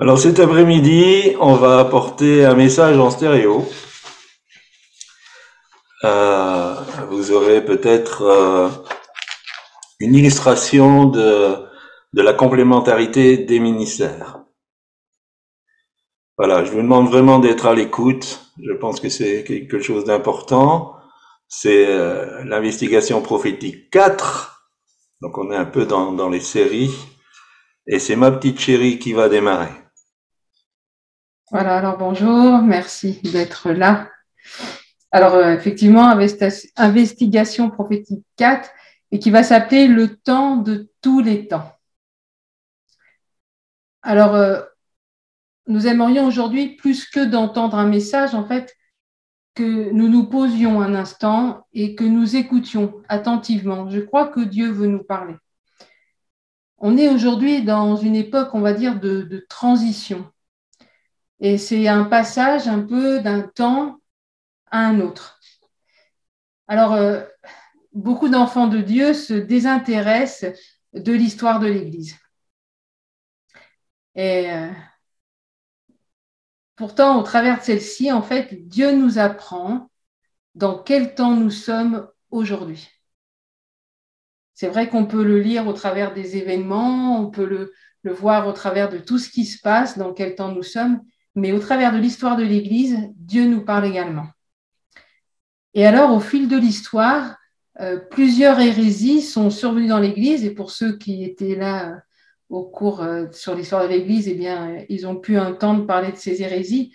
Alors 0.00 0.16
cet 0.16 0.38
après-midi, 0.38 1.34
on 1.40 1.54
va 1.54 1.80
apporter 1.80 2.44
un 2.44 2.54
message 2.54 2.96
en 2.98 3.10
stéréo. 3.10 3.66
Euh, 6.04 6.74
vous 7.10 7.32
aurez 7.32 7.64
peut-être 7.64 8.22
euh, 8.22 8.68
une 9.98 10.14
illustration 10.14 11.06
de, 11.06 11.56
de 12.12 12.22
la 12.22 12.32
complémentarité 12.32 13.38
des 13.38 13.58
ministères. 13.58 14.44
Voilà, 16.36 16.62
je 16.62 16.70
vous 16.70 16.82
demande 16.82 17.08
vraiment 17.08 17.40
d'être 17.40 17.66
à 17.66 17.74
l'écoute. 17.74 18.52
Je 18.62 18.74
pense 18.74 19.00
que 19.00 19.08
c'est 19.08 19.42
quelque 19.42 19.80
chose 19.80 20.04
d'important. 20.04 20.94
C'est 21.48 21.88
euh, 21.88 22.44
l'investigation 22.44 23.20
prophétique 23.20 23.90
4. 23.90 24.70
Donc 25.22 25.38
on 25.38 25.50
est 25.50 25.56
un 25.56 25.64
peu 25.64 25.86
dans, 25.86 26.12
dans 26.12 26.28
les 26.28 26.38
séries. 26.38 26.94
Et 27.88 27.98
c'est 27.98 28.14
ma 28.14 28.30
petite 28.30 28.60
chérie 28.60 29.00
qui 29.00 29.12
va 29.12 29.28
démarrer. 29.28 29.87
Voilà, 31.50 31.78
alors 31.78 31.96
bonjour, 31.96 32.58
merci 32.58 33.20
d'être 33.32 33.70
là. 33.70 34.08
Alors 35.10 35.34
euh, 35.34 35.54
effectivement, 35.54 36.08
investigation 36.76 37.70
prophétique 37.70 38.24
4 38.36 38.70
et 39.10 39.18
qui 39.18 39.30
va 39.30 39.42
s'appeler 39.42 39.88
le 39.88 40.16
temps 40.16 40.56
de 40.56 40.90
tous 41.00 41.20
les 41.20 41.48
temps. 41.48 41.72
Alors, 44.02 44.34
euh, 44.34 44.62
nous 45.66 45.86
aimerions 45.86 46.26
aujourd'hui, 46.26 46.76
plus 46.76 47.06
que 47.06 47.24
d'entendre 47.24 47.76
un 47.76 47.86
message, 47.86 48.34
en 48.34 48.46
fait, 48.46 48.74
que 49.54 49.90
nous 49.90 50.08
nous 50.08 50.28
posions 50.28 50.80
un 50.80 50.94
instant 50.94 51.66
et 51.72 51.94
que 51.94 52.04
nous 52.04 52.36
écoutions 52.36 52.94
attentivement. 53.08 53.90
Je 53.90 54.00
crois 54.00 54.28
que 54.28 54.40
Dieu 54.40 54.70
veut 54.70 54.86
nous 54.86 55.02
parler. 55.02 55.34
On 56.78 56.96
est 56.96 57.08
aujourd'hui 57.08 57.62
dans 57.64 57.96
une 57.96 58.14
époque, 58.14 58.54
on 58.54 58.60
va 58.60 58.72
dire, 58.72 59.00
de, 59.00 59.44
transition. 59.48 60.30
Et 61.40 61.58
c'est 61.58 61.88
un 61.88 62.04
passage 62.04 62.68
un 62.68 62.80
peu 62.82 63.20
d'un 63.20 63.42
temps 63.42 64.00
à 64.70 64.80
un 64.80 65.00
autre. 65.00 65.40
Alors, 66.66 66.92
euh, 66.94 67.24
beaucoup 67.92 68.28
d'enfants 68.28 68.68
de 68.68 68.80
Dieu 68.80 69.14
se 69.14 69.34
désintéressent 69.34 70.52
de 70.92 71.12
l'histoire 71.12 71.60
de 71.60 71.68
l'Église. 71.68 72.16
Et 74.14 74.50
euh, 74.50 74.70
Pourtant, 76.78 77.18
au 77.18 77.24
travers 77.24 77.58
de 77.58 77.64
celle-ci, 77.64 78.12
en 78.12 78.22
fait, 78.22 78.68
Dieu 78.68 78.92
nous 78.92 79.18
apprend 79.18 79.90
dans 80.54 80.78
quel 80.78 81.16
temps 81.16 81.34
nous 81.34 81.50
sommes 81.50 82.08
aujourd'hui. 82.30 82.88
C'est 84.54 84.68
vrai 84.68 84.88
qu'on 84.88 85.04
peut 85.04 85.24
le 85.24 85.40
lire 85.40 85.66
au 85.66 85.72
travers 85.72 86.14
des 86.14 86.36
événements, 86.36 87.20
on 87.20 87.30
peut 87.30 87.46
le, 87.46 87.72
voir 88.04 88.46
au 88.46 88.52
travers 88.52 88.88
de 88.88 88.98
tout 88.98 89.18
ce 89.18 89.28
qui 89.28 89.44
se 89.44 89.60
passe, 89.60 89.98
dans 89.98 90.14
quel 90.14 90.36
temps 90.36 90.52
nous 90.52 90.62
sommes, 90.62 91.02
mais 91.38 91.52
au 91.52 91.58
travers 91.58 91.92
de 91.92 91.98
l'histoire 91.98 92.36
de 92.36 92.44
l'Église, 92.44 92.98
Dieu 93.16 93.46
nous 93.46 93.64
parle 93.64 93.86
également. 93.86 94.26
Et 95.74 95.86
alors, 95.86 96.12
au 96.12 96.20
fil 96.20 96.48
de 96.48 96.56
l'histoire, 96.56 97.36
euh, 97.80 97.98
plusieurs 97.98 98.58
hérésies 98.58 99.22
sont 99.22 99.50
survenues 99.50 99.86
dans 99.86 100.00
l'Église, 100.00 100.44
et 100.44 100.50
pour 100.50 100.70
ceux 100.70 100.98
qui 100.98 101.24
étaient 101.24 101.54
là 101.54 102.02
au 102.48 102.64
cours 102.64 103.02
euh, 103.02 103.26
sur 103.32 103.54
l'histoire 103.54 103.84
de 103.84 103.88
l'Église, 103.88 104.26
eh 104.28 104.34
bien, 104.34 104.84
ils 104.88 105.06
ont 105.06 105.16
pu 105.16 105.38
entendre 105.38 105.86
parler 105.86 106.12
de 106.12 106.16
ces 106.16 106.42
hérésies. 106.42 106.94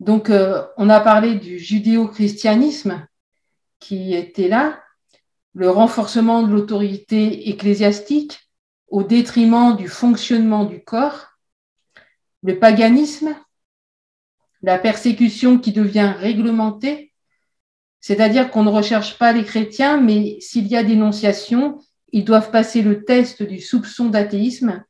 Donc, 0.00 0.30
euh, 0.30 0.64
on 0.76 0.88
a 0.88 1.00
parlé 1.00 1.36
du 1.36 1.58
judéo-christianisme 1.58 3.06
qui 3.78 4.14
était 4.14 4.48
là, 4.48 4.82
le 5.54 5.70
renforcement 5.70 6.42
de 6.42 6.52
l'autorité 6.52 7.48
ecclésiastique 7.50 8.40
au 8.88 9.02
détriment 9.02 9.76
du 9.76 9.88
fonctionnement 9.88 10.64
du 10.64 10.82
corps, 10.82 11.28
le 12.42 12.58
paganisme, 12.58 13.36
la 14.62 14.78
persécution 14.78 15.58
qui 15.58 15.72
devient 15.72 16.12
réglementée, 16.18 17.12
c'est-à-dire 18.00 18.50
qu'on 18.50 18.62
ne 18.62 18.70
recherche 18.70 19.18
pas 19.18 19.32
les 19.32 19.44
chrétiens, 19.44 20.00
mais 20.00 20.38
s'il 20.40 20.66
y 20.66 20.76
a 20.76 20.84
dénonciation, 20.84 21.80
ils 22.12 22.24
doivent 22.24 22.50
passer 22.50 22.82
le 22.82 23.04
test 23.04 23.42
du 23.42 23.60
soupçon 23.60 24.08
d'athéisme. 24.08 24.84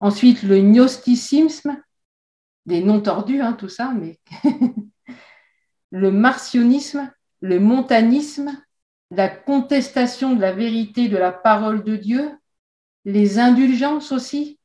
Ensuite, 0.00 0.42
le 0.42 0.60
gnosticisme, 0.60 1.80
des 2.66 2.82
noms 2.82 3.00
tordus, 3.00 3.40
hein, 3.40 3.52
tout 3.52 3.68
ça, 3.68 3.92
mais 3.92 4.18
le 5.90 6.10
martionnisme, 6.10 7.12
le 7.40 7.60
montanisme, 7.60 8.56
la 9.10 9.28
contestation 9.28 10.34
de 10.34 10.40
la 10.40 10.52
vérité 10.52 11.08
de 11.08 11.16
la 11.16 11.32
parole 11.32 11.84
de 11.84 11.96
Dieu, 11.96 12.30
les 13.04 13.38
indulgences 13.38 14.12
aussi, 14.12 14.58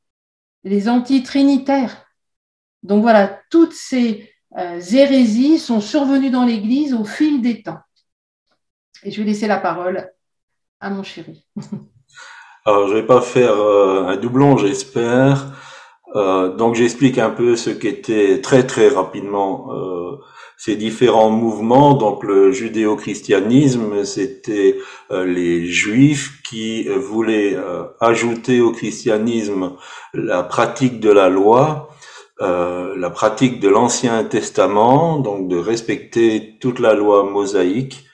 les 0.64 0.88
antitrinitaires. 0.88 2.07
Donc 2.82 3.02
voilà, 3.02 3.40
toutes 3.50 3.72
ces 3.72 4.30
euh, 4.56 4.80
hérésies 4.80 5.58
sont 5.58 5.80
survenues 5.80 6.30
dans 6.30 6.44
l'Église 6.44 6.94
au 6.94 7.04
fil 7.04 7.42
des 7.42 7.62
temps. 7.62 7.80
Et 9.04 9.10
je 9.10 9.20
vais 9.20 9.26
laisser 9.26 9.46
la 9.46 9.58
parole 9.58 10.10
à 10.80 10.90
mon 10.90 11.02
chéri. 11.02 11.44
Alors, 12.64 12.88
je 12.88 12.94
vais 12.94 13.06
pas 13.06 13.20
faire 13.20 13.52
euh, 13.52 14.06
un 14.06 14.16
doublon, 14.16 14.56
j'espère. 14.56 15.52
Euh, 16.16 16.54
donc, 16.54 16.74
j'explique 16.74 17.18
un 17.18 17.30
peu 17.30 17.56
ce 17.56 17.70
qu'étaient 17.70 18.40
très 18.40 18.66
très 18.66 18.88
rapidement 18.88 19.70
ces 20.56 20.74
différents 20.74 21.30
mouvements. 21.30 21.94
Donc, 21.94 22.24
le 22.24 22.50
judéo-christianisme, 22.50 24.04
c'était 24.04 24.78
les 25.10 25.66
juifs 25.66 26.42
qui 26.42 26.88
voulaient 26.88 27.56
ajouter 28.00 28.60
au 28.60 28.72
christianisme 28.72 29.76
la 30.14 30.42
pratique 30.42 30.98
de 30.98 31.10
la 31.10 31.28
loi. 31.28 31.90
La 32.40 33.10
pratique 33.10 33.60
de 33.60 33.68
l'Ancien 33.68 34.24
Testament, 34.24 35.18
donc 35.18 35.48
de 35.48 35.56
respecter 35.56 36.56
toute 36.60 36.78
la 36.78 36.94
loi 36.94 37.24
mosaïque, 37.24 38.08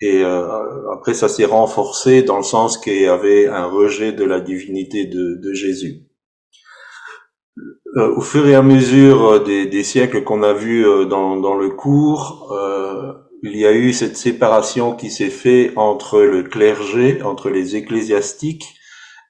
et 0.00 0.22
euh, 0.22 0.92
après, 0.92 1.14
ça 1.14 1.28
s'est 1.28 1.46
renforcé 1.46 2.22
dans 2.22 2.36
le 2.36 2.42
sens 2.42 2.76
qu'il 2.76 3.00
y 3.00 3.06
avait 3.06 3.46
un 3.46 3.64
rejet 3.66 4.12
de 4.12 4.24
la 4.24 4.40
divinité 4.40 5.06
de, 5.06 5.40
de 5.42 5.52
Jésus. 5.54 6.02
Euh, 7.96 8.14
au 8.14 8.20
fur 8.20 8.46
et 8.46 8.54
à 8.54 8.62
mesure 8.62 9.42
des, 9.42 9.64
des 9.64 9.82
siècles 9.82 10.22
qu'on 10.22 10.42
a 10.42 10.52
vus 10.52 10.86
euh, 10.86 11.06
dans, 11.06 11.38
dans, 11.38 11.54
le 11.54 11.70
cours, 11.70 12.52
euh, 12.52 13.12
il 13.42 13.56
y 13.56 13.64
a 13.64 13.72
eu 13.72 13.94
cette 13.94 14.18
séparation 14.18 14.94
qui 14.94 15.10
s'est 15.10 15.30
faite 15.30 15.72
entre 15.76 16.20
le 16.20 16.42
clergé, 16.42 17.22
entre 17.22 17.48
les 17.48 17.76
ecclésiastiques 17.76 18.75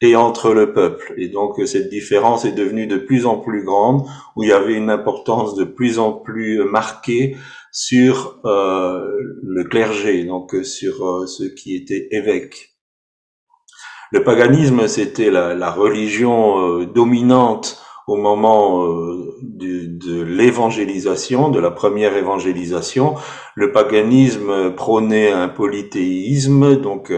et 0.01 0.17
entre 0.17 0.53
le 0.53 0.73
peuple. 0.73 1.15
Et 1.17 1.29
donc 1.29 1.61
cette 1.67 1.89
différence 1.89 2.45
est 2.45 2.53
devenue 2.53 2.87
de 2.87 2.97
plus 2.97 3.27
en 3.27 3.39
plus 3.39 3.65
grande, 3.65 4.07
où 4.37 4.43
il 4.43 4.51
y 4.51 4.53
avait 4.53 4.75
une 4.75 4.91
importance 4.91 5.55
de 5.55 5.65
plus 5.65 5.99
en 5.99 6.13
plus 6.13 6.63
marquée 6.65 7.37
sur 7.73 8.41
euh, 8.47 9.05
le 9.43 9.65
clergé, 9.65 10.25
donc 10.25 10.55
euh, 10.55 10.65
sur 10.65 11.07
euh, 11.07 11.27
ceux 11.27 11.51
qui 11.51 11.77
étaient 11.77 12.09
évêques. 12.11 12.75
Le 14.13 14.25
paganisme, 14.25 14.89
c'était 14.89 15.31
la, 15.31 15.71
religion 15.73 16.85
dominante 16.85 17.83
au 18.07 18.17
moment 18.17 18.87
de, 19.43 20.23
l'évangélisation, 20.23 21.49
de 21.49 21.59
la 21.59 21.71
première 21.71 22.17
évangélisation. 22.17 23.17
Le 23.55 23.73
paganisme 23.73 24.75
prônait 24.75 25.33
un 25.33 25.49
polythéisme, 25.49 26.77
donc 26.77 27.13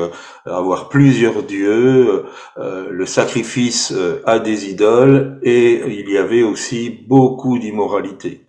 avoir 0.47 0.89
plusieurs 0.89 1.43
dieux, 1.43 2.25
le 2.57 3.07
sacrifice 3.07 3.93
à 4.25 4.39
des 4.39 4.71
idoles, 4.71 5.39
et 5.43 5.83
il 5.87 6.11
y 6.11 6.17
avait 6.17 6.43
aussi 6.43 6.91
beaucoup 7.07 7.59
d'immoralité 7.59 8.47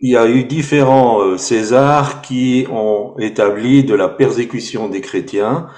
il 0.00 0.10
y 0.10 0.16
a 0.16 0.28
eu 0.28 0.44
différents 0.44 1.20
euh, 1.22 1.38
Césars 1.38 2.20
qui 2.20 2.66
ont 2.70 3.14
établi 3.18 3.84
de 3.84 3.94
la 3.94 4.08
persécution 4.08 4.88
des 4.88 5.00
chrétiens. 5.00 5.68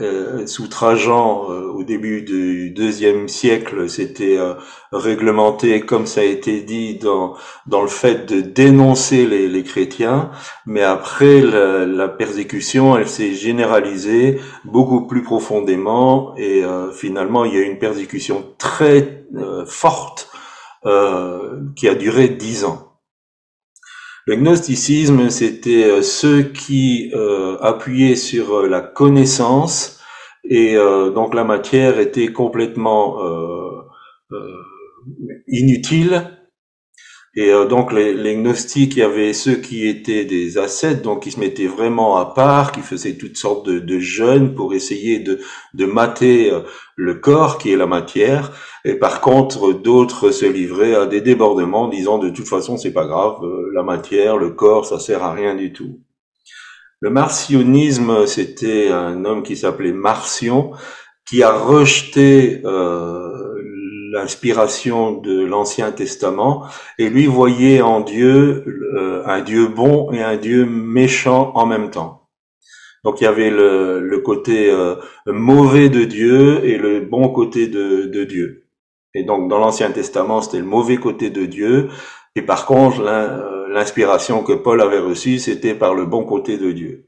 Euh, 0.00 0.44
sous 0.46 0.66
Trajan, 0.66 1.50
euh, 1.50 1.68
au 1.68 1.84
début 1.84 2.22
du 2.22 2.70
deuxième 2.70 3.28
siècle, 3.28 3.88
c'était 3.88 4.38
réglementé, 4.92 5.80
comme 5.82 6.06
ça 6.06 6.20
a 6.20 6.24
été 6.24 6.62
dit, 6.62 6.96
dans, 6.96 7.34
dans 7.66 7.82
le 7.82 7.88
fait 7.88 8.26
de 8.26 8.40
dénoncer 8.40 9.24
les, 9.26 9.46
les 9.48 9.62
chrétiens. 9.62 10.30
Mais 10.66 10.82
après, 10.82 11.40
la, 11.40 11.86
la 11.86 12.08
persécution, 12.08 12.96
elle 12.96 13.08
s'est 13.08 13.34
généralisée 13.34 14.40
beaucoup 14.64 15.06
plus 15.06 15.22
profondément 15.22 16.34
et 16.36 16.62
finalement, 16.92 17.44
il 17.44 17.54
y 17.54 17.58
a 17.58 17.62
une 17.62 17.78
persécution 17.78 18.44
très 18.58 19.26
forte 19.66 20.30
qui 21.76 21.88
a 21.88 21.94
duré 21.94 22.28
dix 22.28 22.64
ans. 22.64 22.93
Le 24.26 24.36
gnosticisme, 24.36 25.28
c'était 25.28 25.84
euh, 25.84 26.00
ceux 26.00 26.44
qui 26.44 27.10
euh, 27.14 27.58
appuyaient 27.60 28.16
sur 28.16 28.54
euh, 28.54 28.68
la 28.68 28.80
connaissance 28.80 30.00
et 30.44 30.76
donc 31.14 31.34
la 31.34 31.42
matière 31.42 31.98
était 31.98 32.30
complètement 32.30 33.16
inutile 35.48 36.33
Et 37.36 37.50
euh, 37.50 37.64
donc 37.64 37.92
les, 37.92 38.14
les, 38.14 38.36
gnostiques, 38.36 38.94
il 38.96 39.00
y 39.00 39.02
avait 39.02 39.32
ceux 39.32 39.56
qui 39.56 39.88
étaient 39.88 40.24
des 40.24 40.56
ascètes, 40.56 41.02
donc 41.02 41.24
qui 41.24 41.32
se 41.32 41.40
mettaient 41.40 41.66
vraiment 41.66 42.16
à 42.16 42.26
part, 42.26 42.70
qui 42.70 42.80
faisaient 42.80 43.16
toutes 43.16 43.36
sortes 43.36 43.66
de, 43.66 43.80
de 43.80 43.98
jeûnes 43.98 44.54
pour 44.54 44.72
essayer 44.72 45.18
de, 45.18 45.40
de 45.74 45.84
mater 45.84 46.52
euh, 46.52 46.60
le 46.94 47.14
corps 47.14 47.58
qui 47.58 47.72
est 47.72 47.76
la 47.76 47.86
matière. 47.86 48.52
Et 48.84 48.94
par 48.94 49.20
contre, 49.20 49.72
d'autres 49.72 50.30
se 50.30 50.46
livraient 50.46 50.94
à 50.94 51.06
des 51.06 51.20
débordements, 51.20 51.88
disant 51.88 52.18
de 52.18 52.30
toute 52.30 52.46
façon 52.46 52.76
c'est 52.76 52.92
pas 52.92 53.06
grave, 53.06 53.42
euh, 53.42 53.70
la 53.74 53.82
matière, 53.82 54.36
le 54.36 54.50
corps, 54.50 54.86
ça 54.86 55.00
sert 55.00 55.24
à 55.24 55.32
rien 55.32 55.56
du 55.56 55.72
tout. 55.72 56.00
Le 57.00 57.10
marcionisme, 57.10 58.26
c'était 58.26 58.90
un 58.90 59.24
homme 59.24 59.42
qui 59.42 59.56
s'appelait 59.56 59.92
Marcion, 59.92 60.70
qui 61.26 61.42
a 61.42 61.52
rejeté 61.52 62.60
euh, 62.64 63.33
l'inspiration 64.14 65.12
de 65.12 65.44
l'Ancien 65.44 65.90
Testament 65.90 66.66
et 66.98 67.08
lui 67.10 67.26
voyait 67.26 67.82
en 67.82 68.00
Dieu 68.00 68.64
euh, 68.96 69.22
un 69.26 69.40
Dieu 69.40 69.66
bon 69.66 70.12
et 70.12 70.22
un 70.22 70.36
Dieu 70.36 70.64
méchant 70.66 71.50
en 71.56 71.66
même 71.66 71.90
temps. 71.90 72.28
Donc 73.02 73.20
il 73.20 73.24
y 73.24 73.26
avait 73.26 73.50
le, 73.50 74.00
le 74.00 74.18
côté 74.20 74.70
euh, 74.70 74.94
mauvais 75.26 75.88
de 75.88 76.04
Dieu 76.04 76.64
et 76.64 76.78
le 76.78 77.00
bon 77.00 77.28
côté 77.28 77.66
de, 77.66 78.06
de 78.06 78.24
Dieu. 78.24 78.66
Et 79.14 79.24
donc 79.24 79.50
dans 79.50 79.58
l'Ancien 79.58 79.90
Testament, 79.90 80.40
c'était 80.42 80.58
le 80.58 80.64
mauvais 80.64 80.96
côté 80.96 81.30
de 81.30 81.44
Dieu. 81.44 81.88
Et 82.36 82.42
par 82.42 82.66
contre, 82.66 83.00
euh, 83.00 83.66
l'inspiration 83.68 84.44
que 84.44 84.52
Paul 84.52 84.80
avait 84.80 85.00
reçue, 85.00 85.38
c'était 85.40 85.74
par 85.74 85.94
le 85.94 86.06
bon 86.06 86.24
côté 86.24 86.56
de 86.56 86.70
Dieu. 86.70 87.06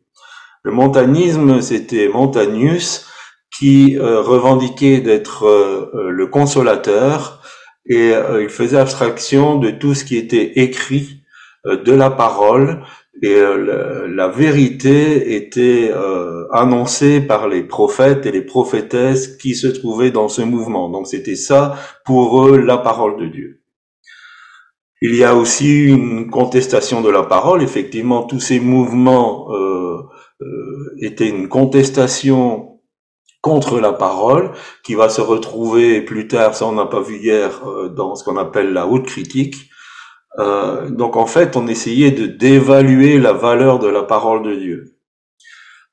Le 0.64 0.72
montanisme, 0.72 1.60
c'était 1.60 2.08
Montanius, 2.08 3.06
qui 3.50 3.96
euh, 3.96 4.20
revendiquait 4.20 5.00
d'être 5.00 5.44
euh, 5.44 5.90
euh, 5.94 6.10
le 6.10 6.26
consolateur 6.26 7.42
et 7.88 8.14
il 8.40 8.48
faisait 8.48 8.78
abstraction 8.78 9.60
de 9.60 9.70
tout 9.70 9.94
ce 9.94 10.04
qui 10.04 10.16
était 10.16 10.58
écrit 10.58 11.22
de 11.64 11.92
la 11.92 12.10
parole 12.10 12.82
et 13.22 13.36
la, 13.38 14.26
vérité 14.26 15.36
était 15.36 15.92
annoncée 16.50 17.20
par 17.20 17.46
les 17.46 17.62
prophètes 17.62 18.26
et 18.26 18.32
les 18.32 18.42
prophétesses 18.42 19.36
qui 19.36 19.54
se 19.54 19.68
trouvaient 19.68 20.10
dans 20.10 20.26
ce 20.26 20.42
mouvement. 20.42 20.90
Donc 20.90 21.06
c'était 21.06 21.36
ça 21.36 21.76
pour 22.04 22.48
eux 22.48 22.58
la 22.58 22.78
parole 22.78 23.20
de 23.20 23.26
Dieu. 23.26 23.62
Il 25.00 25.14
y 25.14 25.22
a 25.22 25.36
aussi 25.36 25.84
une 25.84 26.28
contestation 26.28 27.02
de 27.02 27.10
la 27.10 27.22
parole. 27.22 27.62
Effectivement, 27.62 28.24
tous 28.24 28.40
ces 28.40 28.58
mouvements 28.58 29.46
euh, 30.42 30.94
étaient 31.00 31.28
une 31.28 31.48
contestation 31.48 32.75
contre 33.46 33.78
la 33.78 33.92
parole, 33.92 34.50
qui 34.82 34.96
va 34.96 35.08
se 35.08 35.20
retrouver 35.20 36.00
plus 36.00 36.26
tard, 36.26 36.56
ça 36.56 36.66
on 36.66 36.72
n'a 36.72 36.86
pas 36.86 37.00
vu 37.00 37.18
hier, 37.18 37.50
euh, 37.64 37.88
dans 37.88 38.16
ce 38.16 38.24
qu'on 38.24 38.36
appelle 38.38 38.72
la 38.72 38.88
haute 38.88 39.06
critique. 39.06 39.70
Euh, 40.40 40.90
donc 40.90 41.14
en 41.14 41.26
fait, 41.26 41.56
on 41.56 41.68
essayait 41.68 42.10
de 42.10 42.26
d'évaluer 42.26 43.20
la 43.20 43.32
valeur 43.32 43.78
de 43.78 43.86
la 43.86 44.02
parole 44.02 44.42
de 44.42 44.52
Dieu. 44.56 44.96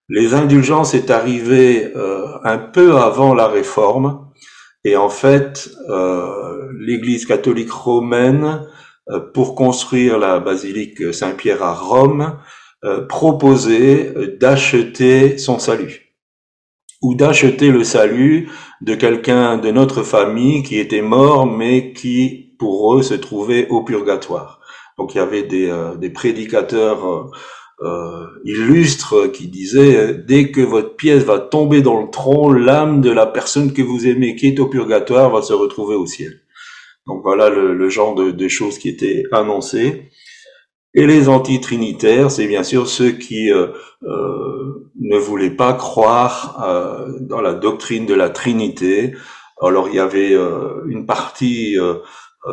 Les 0.09 0.33
indulgences 0.33 0.95
est 0.95 1.11
arrivé 1.11 1.91
euh, 1.95 2.25
un 2.43 2.57
peu 2.57 2.97
avant 2.97 3.35
la 3.35 3.47
réforme, 3.47 4.31
et 4.83 4.97
en 4.97 5.09
fait, 5.09 5.69
l'Église 6.87 7.25
catholique 7.25 7.71
romaine, 7.71 8.67
pour 9.33 9.53
construire 9.53 10.17
la 10.17 10.39
basilique 10.39 11.13
Saint-Pierre 11.13 11.63
à 11.63 11.73
Rome, 11.73 12.37
proposait 13.07 14.37
d'acheter 14.41 15.37
son 15.37 15.57
salut 15.57 16.02
ou 17.03 17.15
d'acheter 17.15 17.69
le 17.69 17.83
salut 17.83 18.49
de 18.81 18.95
quelqu'un 18.95 19.57
de 19.57 19.69
notre 19.71 20.03
famille 20.03 20.63
qui 20.63 20.79
était 20.79 21.01
mort, 21.01 21.45
mais 21.45 21.93
qui, 21.93 22.55
pour 22.57 22.95
eux, 22.95 23.03
se 23.03 23.13
trouvait 23.13 23.67
au 23.69 23.83
purgatoire. 23.83 24.61
Donc 24.97 25.13
il 25.13 25.17
y 25.17 25.21
avait 25.21 25.43
des, 25.43 25.69
euh, 25.69 26.09
prédicateurs 26.13 27.05
euh, 27.05 27.25
euh, 27.81 28.25
illustres 28.45 29.31
qui 29.31 29.47
disaient, 29.47 30.13
dès 30.13 30.51
que 30.51 30.61
votre 30.61 30.95
pièce 30.95 31.23
va 31.23 31.39
tomber 31.39 31.81
dans 31.81 32.01
le 32.01 32.09
tronc, 32.09 32.53
l'âme 32.53 33.01
de 33.01 33.11
la 33.11 33.25
personne 33.25 33.73
que 33.73 33.81
vous 33.81 34.07
aimez 34.07 34.35
qui 34.35 34.47
est 34.47 34.59
au 34.59 34.67
purgatoire 34.67 35.29
va 35.29 35.41
se 35.41 35.53
retrouver 35.53 35.95
au 35.95 36.05
ciel. 36.05 36.39
Donc 37.05 37.21
voilà 37.21 37.49
le, 37.49 37.73
le 37.73 37.89
genre 37.89 38.15
de, 38.15 38.31
de, 38.31 38.47
choses 38.47 38.77
qui 38.77 38.87
étaient 38.87 39.23
annoncées. 39.33 40.09
Et 40.95 41.07
les 41.07 41.27
antitrinitaires, 41.27 42.29
c'est 42.29 42.47
bien 42.47 42.63
sûr 42.63 42.87
ceux 42.87 43.11
qui 43.11 43.51
euh, 43.51 43.67
euh, 44.03 44.91
ne 44.99 45.17
voulaient 45.17 45.55
pas 45.55 45.73
croire 45.73 46.63
euh, 46.63 47.19
dans 47.21 47.41
la 47.41 47.53
doctrine 47.53 48.05
de 48.05 48.13
la 48.13 48.29
Trinité. 48.29 49.13
Alors 49.61 49.89
il 49.89 49.95
y 49.95 49.99
avait 49.99 50.33
euh, 50.33 50.83
une 50.87 51.05
partie, 51.05 51.79
euh, 51.79 51.95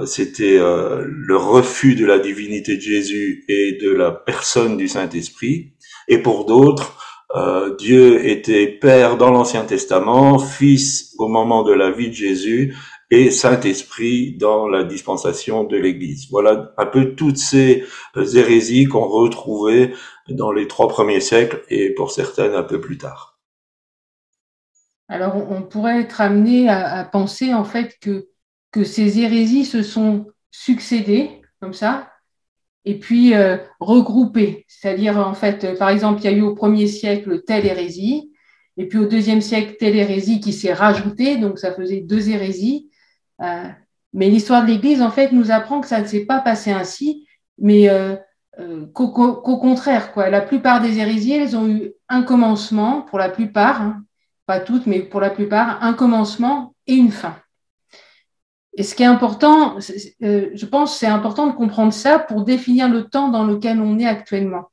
c'était 0.06 0.58
le 0.58 1.36
refus 1.36 1.96
de 1.96 2.06
la 2.06 2.20
divinité 2.20 2.76
de 2.76 2.80
Jésus 2.80 3.44
et 3.48 3.76
de 3.82 3.90
la 3.90 4.12
personne 4.12 4.76
du 4.76 4.86
Saint-Esprit. 4.86 5.72
Et 6.06 6.18
pour 6.18 6.46
d'autres, 6.46 6.96
Dieu 7.76 8.24
était 8.24 8.68
Père 8.68 9.16
dans 9.16 9.32
l'Ancien 9.32 9.64
Testament, 9.64 10.38
Fils 10.38 11.12
au 11.18 11.26
moment 11.26 11.64
de 11.64 11.72
la 11.72 11.90
vie 11.90 12.08
de 12.08 12.14
Jésus, 12.14 12.76
et 13.10 13.30
Saint-Esprit 13.30 14.36
dans 14.36 14.68
la 14.68 14.84
dispensation 14.84 15.64
de 15.64 15.76
l'Église. 15.76 16.28
Voilà 16.30 16.72
un 16.78 16.86
peu 16.86 17.14
toutes 17.14 17.38
ces 17.38 17.84
euh, 18.16 18.24
hérésies 18.24 18.84
qu'on 18.84 19.06
retrouvait 19.06 19.92
dans 20.28 20.52
les 20.52 20.68
trois 20.68 20.88
premiers 20.88 21.20
siècles 21.20 21.62
et 21.68 21.90
pour 21.94 22.10
certaines 22.10 22.54
un 22.54 22.62
peu 22.62 22.80
plus 22.80 22.98
tard. 22.98 23.38
Alors 25.08 25.36
on 25.50 25.62
pourrait 25.62 26.02
être 26.02 26.20
amené 26.20 26.68
à, 26.68 27.04
penser 27.04 27.52
en 27.52 27.64
fait 27.64 27.98
que, 28.00 28.28
que 28.70 28.84
ces 28.84 29.18
hérésies 29.18 29.64
se 29.64 29.82
sont 29.82 30.26
succédées 30.52 31.42
comme 31.60 31.74
ça 31.74 32.10
et 32.84 32.98
puis 32.98 33.34
euh, 33.34 33.56
regroupées. 33.80 34.64
C'est-à-dire 34.68 35.18
en 35.18 35.34
fait, 35.34 35.76
par 35.78 35.90
exemple, 35.90 36.20
il 36.22 36.24
y 36.24 36.28
a 36.28 36.36
eu 36.36 36.42
au 36.42 36.54
premier 36.54 36.86
siècle 36.86 37.42
telle 37.42 37.66
hérésie, 37.66 38.32
et 38.76 38.86
puis 38.86 38.98
au 38.98 39.06
deuxième 39.06 39.40
siècle 39.40 39.76
telle 39.78 39.96
hérésie 39.96 40.40
qui 40.40 40.52
s'est 40.52 40.72
rajoutée, 40.72 41.36
donc 41.36 41.58
ça 41.58 41.74
faisait 41.74 42.00
deux 42.00 42.30
hérésies. 42.30 42.89
Euh, 43.42 43.68
mais 44.12 44.28
l'histoire 44.28 44.62
de 44.62 44.68
l'Église, 44.68 45.02
en 45.02 45.10
fait, 45.10 45.32
nous 45.32 45.50
apprend 45.50 45.80
que 45.80 45.86
ça 45.86 46.00
ne 46.00 46.06
s'est 46.06 46.26
pas 46.26 46.40
passé 46.40 46.70
ainsi, 46.70 47.26
mais 47.58 47.88
euh, 47.88 48.16
euh, 48.58 48.86
qu'au 48.86 49.58
contraire, 49.58 50.12
quoi. 50.12 50.30
La 50.30 50.40
plupart 50.40 50.80
des 50.80 50.98
hérésies, 50.98 51.32
elles 51.32 51.56
ont 51.56 51.68
eu 51.68 51.92
un 52.08 52.22
commencement, 52.22 53.02
pour 53.02 53.18
la 53.18 53.28
plupart, 53.28 53.82
hein, 53.82 54.02
pas 54.46 54.60
toutes, 54.60 54.86
mais 54.86 55.00
pour 55.00 55.20
la 55.20 55.30
plupart, 55.30 55.82
un 55.82 55.94
commencement 55.94 56.74
et 56.86 56.94
une 56.94 57.12
fin. 57.12 57.36
Et 58.76 58.82
ce 58.82 58.94
qui 58.94 59.02
est 59.02 59.06
important, 59.06 59.78
je 59.80 60.66
pense, 60.66 60.96
c'est 60.96 61.06
important 61.06 61.48
de 61.48 61.52
comprendre 61.52 61.92
ça 61.92 62.18
pour 62.18 62.44
définir 62.44 62.88
le 62.88 63.04
temps 63.04 63.28
dans 63.28 63.44
lequel 63.44 63.80
on 63.80 63.98
est 63.98 64.06
actuellement. 64.06 64.70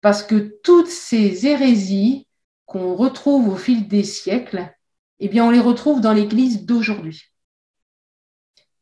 Parce 0.00 0.22
que 0.22 0.56
toutes 0.62 0.88
ces 0.88 1.46
hérésies 1.46 2.28
qu'on 2.64 2.94
retrouve 2.94 3.48
au 3.48 3.56
fil 3.56 3.88
des 3.88 4.04
siècles, 4.04 4.72
eh 5.18 5.28
bien, 5.28 5.44
on 5.44 5.50
les 5.50 5.60
retrouve 5.60 6.00
dans 6.00 6.12
l'Église 6.12 6.64
d'aujourd'hui 6.64 7.33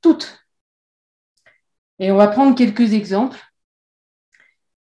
toutes. 0.02 0.44
Et 1.98 2.10
on 2.10 2.16
va 2.16 2.28
prendre 2.28 2.56
quelques 2.56 2.92
exemples. 2.92 3.40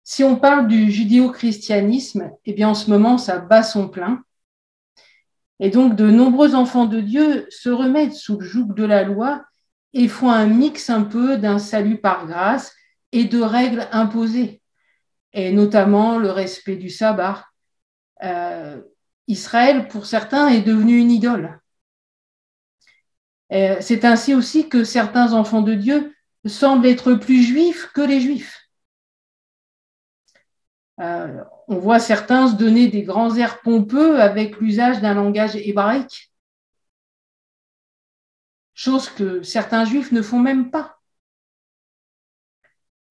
Si 0.04 0.24
on 0.24 0.36
parle 0.36 0.68
du 0.68 0.90
judéo-christianisme, 0.90 2.30
eh 2.46 2.52
bien 2.54 2.70
en 2.70 2.74
ce 2.74 2.88
moment, 2.88 3.18
ça 3.18 3.38
bat 3.38 3.62
son 3.62 3.88
plein. 3.88 4.22
Et 5.60 5.70
donc, 5.70 5.96
de 5.96 6.08
nombreux 6.10 6.54
enfants 6.54 6.86
de 6.86 7.00
Dieu 7.00 7.46
se 7.50 7.68
remettent 7.68 8.14
sous 8.14 8.38
le 8.38 8.46
joug 8.46 8.72
de 8.74 8.84
la 8.84 9.02
loi 9.02 9.44
et 9.92 10.08
font 10.08 10.30
un 10.30 10.46
mix 10.46 10.90
un 10.90 11.02
peu 11.02 11.36
d'un 11.36 11.58
salut 11.58 12.00
par 12.00 12.26
grâce 12.26 12.72
et 13.12 13.24
de 13.24 13.40
règles 13.40 13.88
imposées, 13.90 14.62
et 15.32 15.52
notamment 15.52 16.18
le 16.18 16.30
respect 16.30 16.76
du 16.76 16.90
sabbat. 16.90 17.44
Euh, 18.22 18.80
Israël, 19.26 19.88
pour 19.88 20.06
certains, 20.06 20.48
est 20.48 20.62
devenu 20.62 20.98
une 20.98 21.10
idole. 21.10 21.60
Euh, 23.52 23.76
c'est 23.80 24.04
ainsi 24.04 24.34
aussi 24.34 24.68
que 24.68 24.84
certains 24.84 25.32
enfants 25.32 25.62
de 25.62 25.74
Dieu 25.74 26.14
semblent 26.46 26.86
être 26.86 27.14
plus 27.14 27.42
juifs 27.42 27.90
que 27.94 28.00
les 28.00 28.20
juifs. 28.20 28.68
Euh, 31.00 31.44
on 31.68 31.78
voit 31.78 32.00
certains 32.00 32.48
se 32.48 32.56
donner 32.56 32.88
des 32.88 33.02
grands 33.02 33.36
airs 33.36 33.60
pompeux 33.62 34.20
avec 34.20 34.58
l'usage 34.58 35.00
d'un 35.00 35.14
langage 35.14 35.54
hébraïque, 35.56 36.32
chose 38.74 39.08
que 39.08 39.42
certains 39.42 39.84
juifs 39.84 40.12
ne 40.12 40.22
font 40.22 40.40
même 40.40 40.70
pas. 40.70 40.98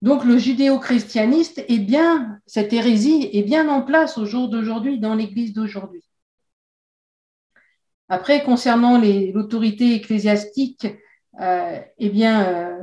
Donc 0.01 0.25
le 0.25 0.37
judéo-christianiste 0.37 1.63
est 1.67 1.79
bien, 1.79 2.39
cette 2.45 2.71
hérésie 2.71 3.29
est 3.33 3.43
bien 3.43 3.67
en 3.67 3.81
place 3.81 4.17
au 4.17 4.25
jour 4.25 4.49
d'aujourd'hui 4.49 4.99
dans 4.99 5.15
l'Église 5.15 5.53
d'aujourd'hui. 5.53 6.06
Après, 8.09 8.43
concernant 8.43 8.99
l'autorité 8.99 9.95
ecclésiastique, 9.95 10.87
euh, 11.41 11.79
eh 11.97 12.09
bien, 12.09 12.47
euh, 12.47 12.77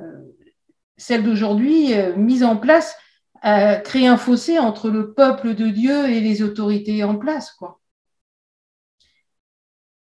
celle 0.96 1.24
d'aujourd'hui, 1.24 1.94
euh, 1.94 2.14
mise 2.16 2.44
en 2.44 2.56
place, 2.56 2.96
crée 3.84 4.06
un 4.06 4.16
fossé 4.16 4.58
entre 4.58 4.88
le 4.88 5.12
peuple 5.12 5.54
de 5.54 5.68
Dieu 5.68 6.08
et 6.08 6.20
les 6.20 6.42
autorités 6.42 7.04
en 7.04 7.16
place. 7.16 7.52
Quoi. 7.52 7.78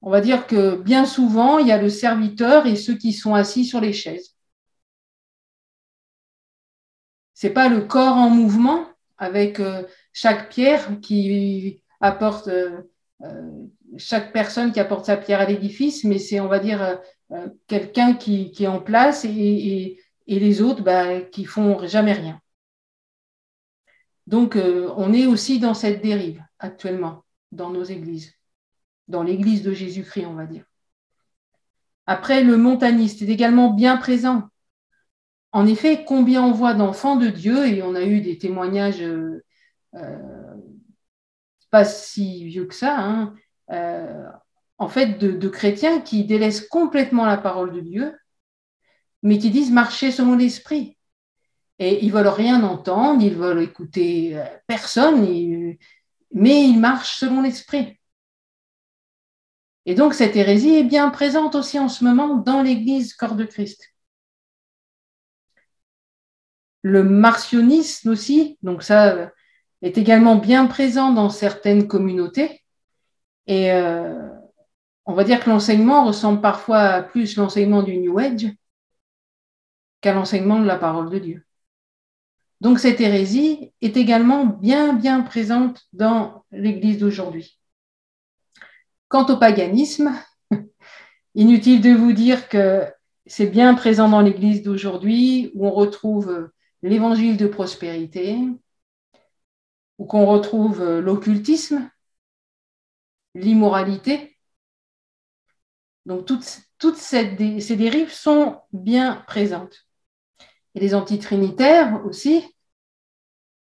On 0.03 0.11
va 0.11 0.21
dire 0.21 0.45
que 0.45 0.75
bien 0.75 1.05
souvent, 1.05 1.57
il 1.57 1.67
y 1.67 1.71
a 1.71 1.81
le 1.81 1.89
serviteur 1.89 2.67
et 2.67 2.75
ceux 2.75 2.95
qui 2.95 3.11
sont 3.11 3.33
assis 3.33 3.65
sur 3.65 3.81
les 3.81 3.93
chaises. 3.93 4.35
c'est 7.33 7.49
pas 7.49 7.67
le 7.69 7.81
corps 7.81 8.15
en 8.15 8.29
mouvement 8.29 8.85
avec 9.17 9.59
chaque 10.13 10.49
pierre 10.49 10.99
qui 11.01 11.81
apporte 11.99 12.49
chaque 13.97 14.33
personne 14.33 14.71
qui 14.71 14.79
apporte 14.79 15.05
sa 15.05 15.17
pierre 15.17 15.41
à 15.41 15.45
l'édifice, 15.45 16.03
mais 16.03 16.19
c'est, 16.19 16.39
on 16.39 16.47
va 16.47 16.59
dire, 16.59 16.99
quelqu'un 17.67 18.13
qui, 18.13 18.53
est 18.59 18.67
en 18.67 18.79
place 18.81 19.25
et, 19.25 19.99
les 20.27 20.61
autres 20.61 20.83
bah, 20.83 21.21
qui 21.21 21.45
font 21.45 21.85
jamais 21.87 22.13
rien. 22.13 22.39
Donc, 24.27 24.55
on 24.55 25.13
est 25.13 25.25
aussi 25.25 25.59
dans 25.59 25.73
cette 25.73 26.01
dérive 26.01 26.43
actuellement 26.59 27.23
dans 27.51 27.69
nos 27.69 27.83
églises, 27.83 28.33
dans 29.07 29.23
l'église 29.23 29.63
de 29.63 29.73
Jésus-Christ, 29.73 30.25
on 30.25 30.33
va 30.33 30.45
dire. 30.45 30.65
Après, 32.05 32.43
le 32.43 32.57
montaniste 32.57 33.21
est 33.21 33.29
également 33.29 33.71
bien 33.71 33.97
présent. 33.97 34.43
En 35.51 35.67
effet, 35.67 36.03
combien 36.05 36.43
on 36.43 36.51
voit 36.51 36.73
d'enfants 36.73 37.15
de 37.15 37.27
Dieu, 37.27 37.67
et 37.67 37.81
on 37.83 37.95
a 37.95 38.03
eu 38.03 38.21
des 38.21 38.37
témoignages 38.37 39.01
euh, 39.01 39.43
euh, 39.93 40.55
pas 41.69 41.85
si 41.85 42.45
vieux 42.45 42.65
que 42.65 42.73
ça, 42.73 42.99
hein, 42.99 43.33
euh, 43.35 43.39
en 43.69 44.89
fait, 44.89 45.17
de, 45.17 45.49
chrétiens 45.49 46.01
qui 46.01 46.25
délaissent 46.25 46.67
complètement 46.67 47.25
la 47.25 47.37
parole 47.37 47.73
de 47.73 47.79
Dieu, 47.79 48.17
mais 49.21 49.37
qui 49.37 49.49
disent 49.49 49.71
marcher 49.71 50.11
selon 50.11 50.35
l'esprit. 50.35 50.97
Et 51.79 52.05
ils 52.05 52.11
veulent 52.11 52.27
rien 52.27 52.63
entendre, 52.63 53.23
ils 53.23 53.35
veulent 53.35 53.63
écouter 53.63 54.41
personne, 54.67 55.21
mais 56.31 56.63
ils 56.63 56.79
marchent 56.79 57.17
selon 57.17 57.41
l'esprit. 57.41 57.99
Et 59.85 59.95
donc 59.95 60.13
cette 60.13 60.35
hérésie 60.35 60.75
est 60.75 60.83
bien 60.83 61.09
présente 61.09 61.55
aussi 61.55 61.77
en 61.79 61.89
ce 61.89 62.03
moment 62.03 62.37
dans 62.37 62.61
l'Église 62.61 63.13
corps 63.13 63.35
de 63.35 63.45
Christ. 63.45 63.93
Le 66.83 67.03
martionnisme 67.03 68.09
aussi, 68.09 68.57
donc 68.61 68.83
ça 68.83 69.31
est 69.81 69.97
également 69.97 70.35
bien 70.35 70.65
présent 70.67 71.11
dans 71.11 71.29
certaines 71.29 71.87
communautés. 71.87 72.62
Et 73.47 73.71
euh, 73.71 74.29
on 75.05 75.13
va 75.13 75.23
dire 75.23 75.43
que 75.43 75.49
l'enseignement 75.49 76.05
ressemble 76.05 76.41
parfois 76.41 76.79
à 76.79 77.03
plus 77.03 77.35
l'enseignement 77.35 77.83
du 77.83 77.97
New 77.97 78.17
Age 78.19 78.47
qu'à 80.01 80.13
l'enseignement 80.13 80.59
de 80.59 80.65
la 80.65 80.77
parole 80.77 81.09
de 81.09 81.19
Dieu. 81.19 81.45
Donc 82.61 82.79
cette 82.79 83.01
hérésie 83.01 83.73
est 83.81 83.97
également 83.97 84.45
bien, 84.45 84.93
bien 84.93 85.21
présente 85.21 85.81
dans 85.91 86.45
l'Église 86.51 86.97
d'aujourd'hui. 86.97 87.59
Quant 89.09 89.25
au 89.25 89.37
paganisme, 89.37 90.13
inutile 91.35 91.81
de 91.81 91.91
vous 91.91 92.13
dire 92.13 92.47
que 92.47 92.85
c'est 93.25 93.47
bien 93.47 93.73
présent 93.73 94.09
dans 94.09 94.21
l'Église 94.21 94.63
d'aujourd'hui 94.63 95.51
où 95.55 95.67
on 95.67 95.71
retrouve 95.71 96.49
l'évangile 96.81 97.37
de 97.37 97.47
prospérité, 97.47 98.37
où 99.97 100.05
qu'on 100.05 100.25
retrouve 100.25 100.99
l'occultisme, 100.99 101.89
l'immoralité. 103.35 104.37
Donc 106.05 106.25
toutes, 106.25 106.61
toutes 106.77 106.97
ces 106.97 107.25
dérives 107.25 108.11
sont 108.11 108.59
bien 108.71 109.23
présentes. 109.27 109.87
Et 110.75 110.79
les 110.79 110.95
antitrinitaires 110.95 112.01
aussi 112.05 112.43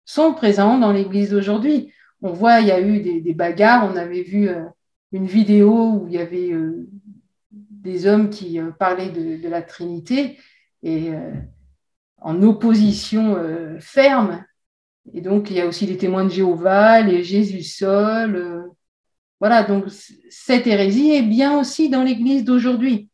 sont 0.06 0.34
présents 0.34 0.78
dans 0.78 0.92
l'Église 0.92 1.32
d'aujourd'hui. 1.32 1.92
On 2.22 2.32
voit, 2.32 2.62
il 2.62 2.68
y 2.68 2.72
a 2.72 2.80
eu 2.80 3.02
des, 3.02 3.34
bagarres, 3.34 3.90
on 3.92 3.98
avait 3.98 4.24
vu 4.24 4.48
euh, 4.48 4.64
une 5.12 5.26
vidéo 5.26 5.92
où 5.94 6.08
il 6.08 6.14
y 6.14 6.20
avait 6.20 6.52
euh, 6.52 6.88
des 7.52 8.08
hommes 8.08 8.30
qui 8.30 8.60
euh, 8.60 8.72
parlaient 8.72 9.10
de, 9.10 9.48
la 9.50 9.62
Trinité 9.62 10.40
et 10.84 11.12
en 12.18 12.42
opposition 12.42 13.38
ferme. 13.80 14.44
Et 15.14 15.22
donc, 15.22 15.50
il 15.50 15.56
y 15.56 15.62
a 15.62 15.66
aussi 15.66 15.86
les 15.86 15.98
témoins 15.98 16.26
de 16.26 16.30
Jéhovah, 16.30 17.00
les 17.00 17.24
Jésus 17.24 17.64
sol. 17.64 18.70
Voilà, 19.44 19.64
donc 19.64 19.88
cette 20.30 20.68
hérésie 20.68 21.12
est 21.12 21.22
bien 21.22 21.60
aussi 21.60 21.90
dans 21.90 22.02
l'Église 22.02 22.46
d'aujourd'hui. 22.46 23.10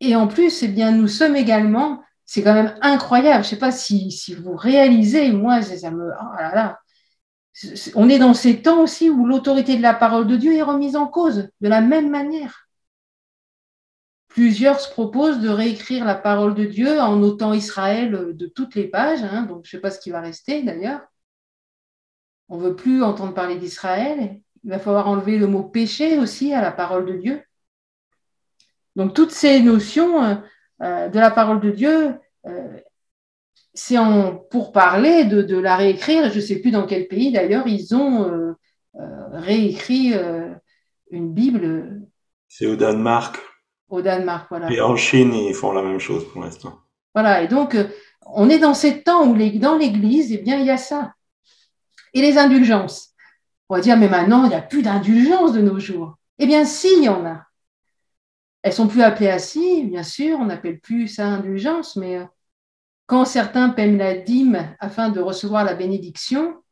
Et 0.00 0.16
en 0.16 0.28
plus, 0.28 0.62
eh 0.62 0.68
bien, 0.68 0.92
nous 0.92 1.08
sommes 1.08 1.36
également, 1.36 2.02
c'est 2.24 2.42
quand 2.42 2.54
même 2.54 2.74
incroyable, 2.80 3.44
je 3.44 3.48
ne 3.48 3.50
sais 3.50 3.58
pas 3.58 3.70
si, 3.70 4.34
vous 4.42 4.56
réalisez, 4.56 5.30
moi, 5.30 5.60
ça 5.60 5.90
me... 5.90 6.08
Oh 6.08 7.92
on 7.94 8.08
est 8.08 8.18
dans 8.18 8.32
ces 8.32 8.62
temps 8.62 8.80
aussi 8.80 9.10
où 9.10 9.26
l'autorité 9.26 9.76
de 9.76 9.82
la 9.82 9.92
parole 9.92 10.26
de 10.26 10.36
Dieu 10.36 10.54
est 10.54 10.62
remise 10.62 10.96
en 10.96 11.06
cause 11.06 11.50
de 11.60 11.68
la 11.68 11.82
même 11.82 12.08
manière. 12.08 12.66
Plusieurs 14.28 14.80
se 14.80 14.90
proposent 14.90 15.40
de 15.40 15.50
réécrire 15.50 16.06
la 16.06 16.14
parole 16.14 16.54
de 16.54 16.64
Dieu 16.64 16.98
en 16.98 17.16
notant 17.16 17.52
Israël 17.52 18.30
de 18.32 18.46
toutes 18.46 18.74
les 18.74 18.88
pages, 18.88 19.22
hein, 19.22 19.42
donc 19.42 19.66
je 19.66 19.76
ne 19.76 19.78
sais 19.78 19.82
pas 19.82 19.90
ce 19.90 20.00
qui 20.00 20.08
va 20.08 20.22
rester 20.22 20.62
d'ailleurs. 20.62 21.09
On 22.50 22.58
ne 22.58 22.64
veut 22.64 22.76
plus 22.76 23.02
entendre 23.02 23.32
parler 23.32 23.56
d'Israël. 23.56 24.40
Il 24.64 24.70
va 24.70 24.78
falloir 24.78 25.08
enlever 25.08 25.38
le 25.38 25.46
mot 25.46 25.62
péché 25.62 26.18
aussi 26.18 26.52
à 26.52 26.60
la 26.60 26.72
parole 26.72 27.06
de 27.06 27.14
Dieu. 27.14 27.42
Donc 28.96 29.14
toutes 29.14 29.30
ces 29.30 29.60
notions 29.60 30.22
euh, 30.22 30.34
euh, 30.82 31.08
de 31.08 31.18
la 31.18 31.30
parole 31.30 31.60
de 31.60 31.70
Dieu, 31.70 32.14
euh, 32.46 32.78
c'est 33.74 33.96
pour 34.50 34.72
parler 34.72 35.24
de, 35.24 35.58
la 35.58 35.76
réécrire. 35.76 36.30
Je 36.30 36.36
ne 36.36 36.40
sais 36.40 36.58
plus 36.58 36.70
dans 36.70 36.86
quel 36.86 37.06
pays 37.06 37.32
d'ailleurs 37.32 37.66
ils 37.66 37.94
ont 37.94 38.24
euh, 38.24 38.54
réécrit 39.32 40.14
une 41.10 41.32
Bible. 41.32 42.02
C'est 42.48 42.66
au 42.66 42.76
Danemark. 42.76 43.38
Au 43.88 44.02
Danemark, 44.02 44.46
voilà. 44.50 44.70
Et 44.70 44.80
en 44.80 44.96
Chine, 44.96 45.34
ils 45.34 45.54
font 45.54 45.72
la 45.72 45.82
même 45.82 45.98
chose 45.98 46.26
pour 46.32 46.42
l'instant. 46.42 46.78
Voilà, 47.14 47.42
et 47.42 47.48
donc 47.48 47.76
on 48.26 48.48
est 48.48 48.58
dans 48.58 48.74
ces 48.74 49.02
temps 49.02 49.26
où 49.26 49.36
dans 49.58 49.76
l'Église, 49.76 50.32
eh 50.32 50.38
bien, 50.38 50.58
il 50.58 50.66
y 50.66 50.70
a 50.70 50.76
ça. 50.76 51.12
Et 52.14 52.20
les 52.20 52.38
indulgences. 52.38 53.14
On 53.68 53.76
va 53.76 53.80
dire, 53.80 53.96
mais 53.96 54.08
maintenant, 54.08 54.44
il 54.44 54.48
n'y 54.48 54.54
a 54.54 54.62
plus 54.62 54.82
d'indulgences 54.82 55.52
de 55.52 55.60
nos 55.60 55.78
jours. 55.78 56.16
Eh 56.38 56.46
bien, 56.46 56.64
si, 56.64 56.88
il 56.96 57.04
y 57.04 57.08
en 57.08 57.24
a. 57.24 57.46
Elles 58.62 58.72
sont 58.72 58.88
plus 58.88 59.02
appelées 59.02 59.30
ainsi, 59.30 59.84
bien 59.84 60.02
sûr, 60.02 60.38
on 60.38 60.46
n'appelle 60.46 60.80
plus 60.80 61.08
ça 61.08 61.26
indulgence, 61.26 61.96
mais 61.96 62.20
quand 63.06 63.24
certains 63.24 63.70
paient 63.70 63.90
la 63.90 64.16
dîme 64.16 64.76
afin 64.80 65.08
de 65.08 65.20
recevoir 65.20 65.64
la 65.64 65.74
bénédiction, 65.74 66.62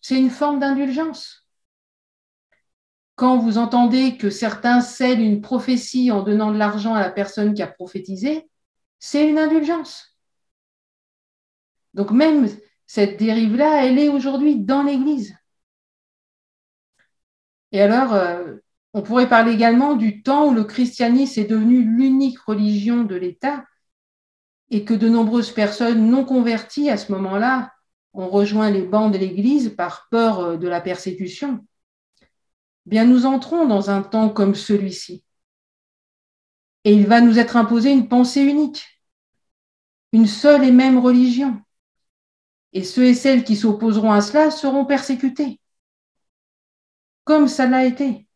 c'est 0.00 0.18
une 0.18 0.30
forme 0.30 0.58
d'indulgence. 0.58 1.46
Quand 3.16 3.38
vous 3.38 3.58
entendez 3.58 4.16
que 4.16 4.30
certains 4.30 4.80
scellent 4.80 5.20
une 5.20 5.40
prophétie 5.40 6.10
en 6.10 6.22
donnant 6.22 6.52
de 6.52 6.58
l'argent 6.58 6.94
à 6.94 7.00
la 7.00 7.10
personne 7.10 7.54
qui 7.54 7.62
a 7.62 7.68
prophétisé, 7.68 8.48
c'est 8.98 9.28
une 9.28 9.38
indulgence. 9.38 10.16
Donc 11.92 12.10
même 12.10 12.48
cette 12.86 13.18
dérive-là, 13.18 13.86
elle 13.86 13.98
est 13.98 14.08
aujourd'hui 14.08 14.56
dans 14.56 14.82
l'Église. 14.82 15.36
Et 17.72 17.80
alors, 17.80 18.14
euh, 18.14 18.56
on 18.92 19.02
pourrait 19.02 19.28
parler 19.28 19.52
également 19.52 19.94
du 19.94 20.22
temps 20.22 20.48
où 20.48 20.54
le 20.54 20.64
christianisme 20.64 21.40
est 21.40 21.50
devenu 21.50 21.82
l'unique 21.82 22.38
religion 22.38 23.02
de 23.02 23.16
l'État 23.16 23.64
et 24.70 24.84
que 24.84 24.94
de 24.94 25.08
nombreuses 25.08 25.50
personnes 25.50 26.08
non 26.08 26.24
converties 26.24 26.90
à 26.90 26.96
ce 26.96 27.10
moment-là 27.12 27.72
ont 28.12 28.28
rejoint 28.28 28.70
les 28.70 28.82
bancs 28.82 29.12
de 29.12 29.18
l'Église 29.18 29.74
par 29.76 30.06
peur 30.10 30.40
euh, 30.40 30.56
de 30.56 30.68
la 30.68 30.80
persécution, 30.80 31.66
bien 32.86 33.04
nous 33.04 33.26
entrons 33.26 33.66
dans 33.66 33.90
un 33.90 34.02
temps 34.02 34.28
comme 34.28 34.54
celui-ci. 34.54 35.24
Et 36.84 36.92
il 36.92 37.06
va 37.06 37.20
nous 37.20 37.38
être 37.38 37.56
imposé 37.56 37.90
une 37.90 38.08
pensée 38.08 38.42
unique, 38.42 38.84
une 40.12 40.26
seule 40.26 40.64
et 40.64 40.70
même 40.70 40.98
religion. 40.98 41.63
Et 42.74 42.82
ceux 42.82 43.04
et 43.04 43.14
celles 43.14 43.44
qui 43.44 43.56
s'opposeront 43.56 44.12
à 44.12 44.20
cela 44.20 44.50
seront 44.50 44.84
persécutés, 44.84 45.60
comme 47.24 47.48
ça 47.48 47.66
l'a 47.66 47.84
été. 47.84 48.26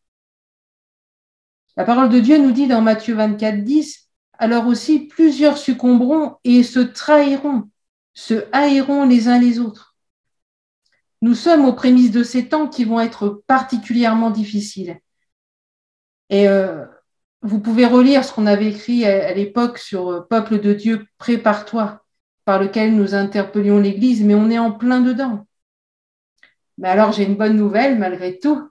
La 1.75 1.83
parole 1.83 2.09
de 2.09 2.19
Dieu 2.19 2.37
nous 2.37 2.51
dit 2.51 2.67
dans 2.67 2.81
Matthieu 2.81 3.15
24, 3.15 3.63
10, 3.63 4.09
alors 4.33 4.67
aussi 4.67 5.01
plusieurs 5.01 5.57
succomberont 5.57 6.37
et 6.43 6.63
se 6.63 6.79
trahiront, 6.79 7.69
se 8.13 8.45
haïront 8.53 9.05
les 9.05 9.27
uns 9.27 9.39
les 9.39 9.59
autres. 9.59 9.95
Nous 11.21 11.35
sommes 11.35 11.65
aux 11.65 11.73
prémices 11.73 12.11
de 12.11 12.23
ces 12.23 12.47
temps 12.47 12.67
qui 12.67 12.85
vont 12.85 13.01
être 13.01 13.43
particulièrement 13.45 14.31
difficiles. 14.31 14.99
Et 16.29 16.47
euh, 16.47 16.85
vous 17.41 17.59
pouvez 17.59 17.85
relire 17.85 18.23
ce 18.23 18.31
qu'on 18.31 18.45
avait 18.45 18.69
écrit 18.69 19.05
à, 19.05 19.33
l'époque 19.33 19.77
sur 19.77 20.09
euh, 20.09 20.21
Peuple 20.21 20.59
de 20.59 20.73
Dieu, 20.73 21.05
prépare-toi, 21.17 22.05
par 22.49 22.57
lequel 22.57 22.95
nous 22.95 23.13
interpellions 23.13 23.79
l'Église, 23.79 24.23
mais 24.23 24.33
on 24.33 24.49
est 24.49 24.57
en 24.57 24.71
plein 24.71 25.01
dedans. 25.01 25.45
Mais 26.79 26.87
alors 26.87 27.11
j'ai 27.11 27.23
une 27.23 27.35
bonne 27.35 27.55
nouvelle 27.55 27.99
malgré 27.99 28.39
tout, 28.39 28.67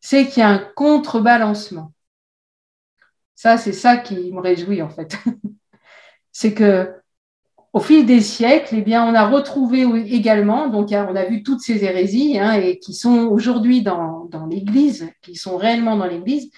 c'est 0.00 0.26
qu'il 0.26 0.38
y 0.38 0.42
a 0.42 0.48
un 0.48 0.66
contrebalancement. 0.74 1.92
Ça, 3.34 3.58
c'est 3.58 3.74
ça 3.74 3.98
qui 3.98 4.32
me 4.32 4.40
réjouit 4.40 4.80
en 4.80 4.88
fait. 4.88 5.18
c'est 6.32 6.54
que 6.54 6.94
au 7.74 7.80
fil 7.80 8.06
des 8.06 8.22
siècles, 8.22 8.76
eh 8.78 8.80
bien, 8.80 9.04
on 9.06 9.12
a 9.12 9.28
retrouvé 9.28 9.82
également, 10.10 10.68
donc 10.68 10.88
on 10.92 11.16
a 11.16 11.24
vu 11.26 11.42
toutes 11.42 11.60
ces 11.60 11.84
hérésies 11.84 12.38
hein, 12.38 12.54
et 12.54 12.78
qui 12.78 12.94
sont 12.94 13.26
aujourd'hui 13.26 13.82
dans, 13.82 14.26
l'Église, 14.48 15.10
qui 15.20 15.36
sont 15.36 15.58
réellement 15.58 15.98
dans 15.98 16.06
l'Église, 16.06 16.50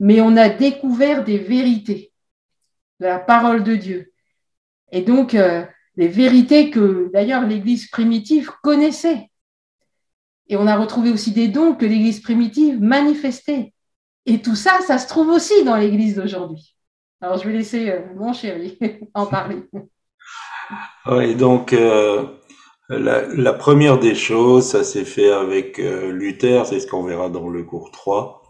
mais 0.00 0.20
on 0.20 0.36
a 0.36 0.50
découvert 0.50 1.24
des 1.24 1.38
vérités 1.38 2.12
de 3.00 3.06
la 3.06 3.18
parole 3.18 3.64
de 3.64 3.74
Dieu. 3.74 4.12
Et 4.92 5.00
donc, 5.00 5.34
euh, 5.34 5.64
des 5.98 6.06
vérités 6.06 6.70
que 6.70 7.10
d'ailleurs 7.12 7.42
l'Église 7.42 7.88
primitive 7.90 8.52
connaissait. 8.62 9.30
Et 10.46 10.56
on 10.56 10.68
a 10.68 10.76
retrouvé 10.76 11.10
aussi 11.10 11.32
des 11.32 11.48
dons 11.48 11.74
que 11.74 11.84
l'Église 11.84 12.20
primitive 12.20 12.80
manifestait. 12.80 13.74
Et 14.24 14.40
tout 14.40 14.54
ça, 14.54 14.78
ça 14.86 14.98
se 14.98 15.08
trouve 15.08 15.28
aussi 15.28 15.64
dans 15.64 15.76
l'Église 15.76 16.14
d'aujourd'hui. 16.14 16.76
Alors 17.20 17.36
je 17.38 17.48
vais 17.48 17.52
laisser 17.52 17.90
euh, 17.90 18.00
mon 18.16 18.32
chéri 18.32 18.78
en 19.14 19.26
parler. 19.26 19.56
Oui, 21.06 21.34
donc 21.34 21.72
euh, 21.72 22.26
la, 22.88 23.52
première 23.52 23.98
des 23.98 24.14
choses, 24.14 24.66
ça 24.66 24.84
s'est 24.84 25.04
fait 25.04 25.32
avec 25.32 25.80
euh, 25.80 26.12
Luther, 26.12 26.64
c'est 26.64 26.78
ce 26.78 26.86
qu'on 26.86 27.02
verra 27.02 27.28
dans 27.28 27.48
le 27.48 27.64
cours 27.64 27.90
3. 27.90 28.40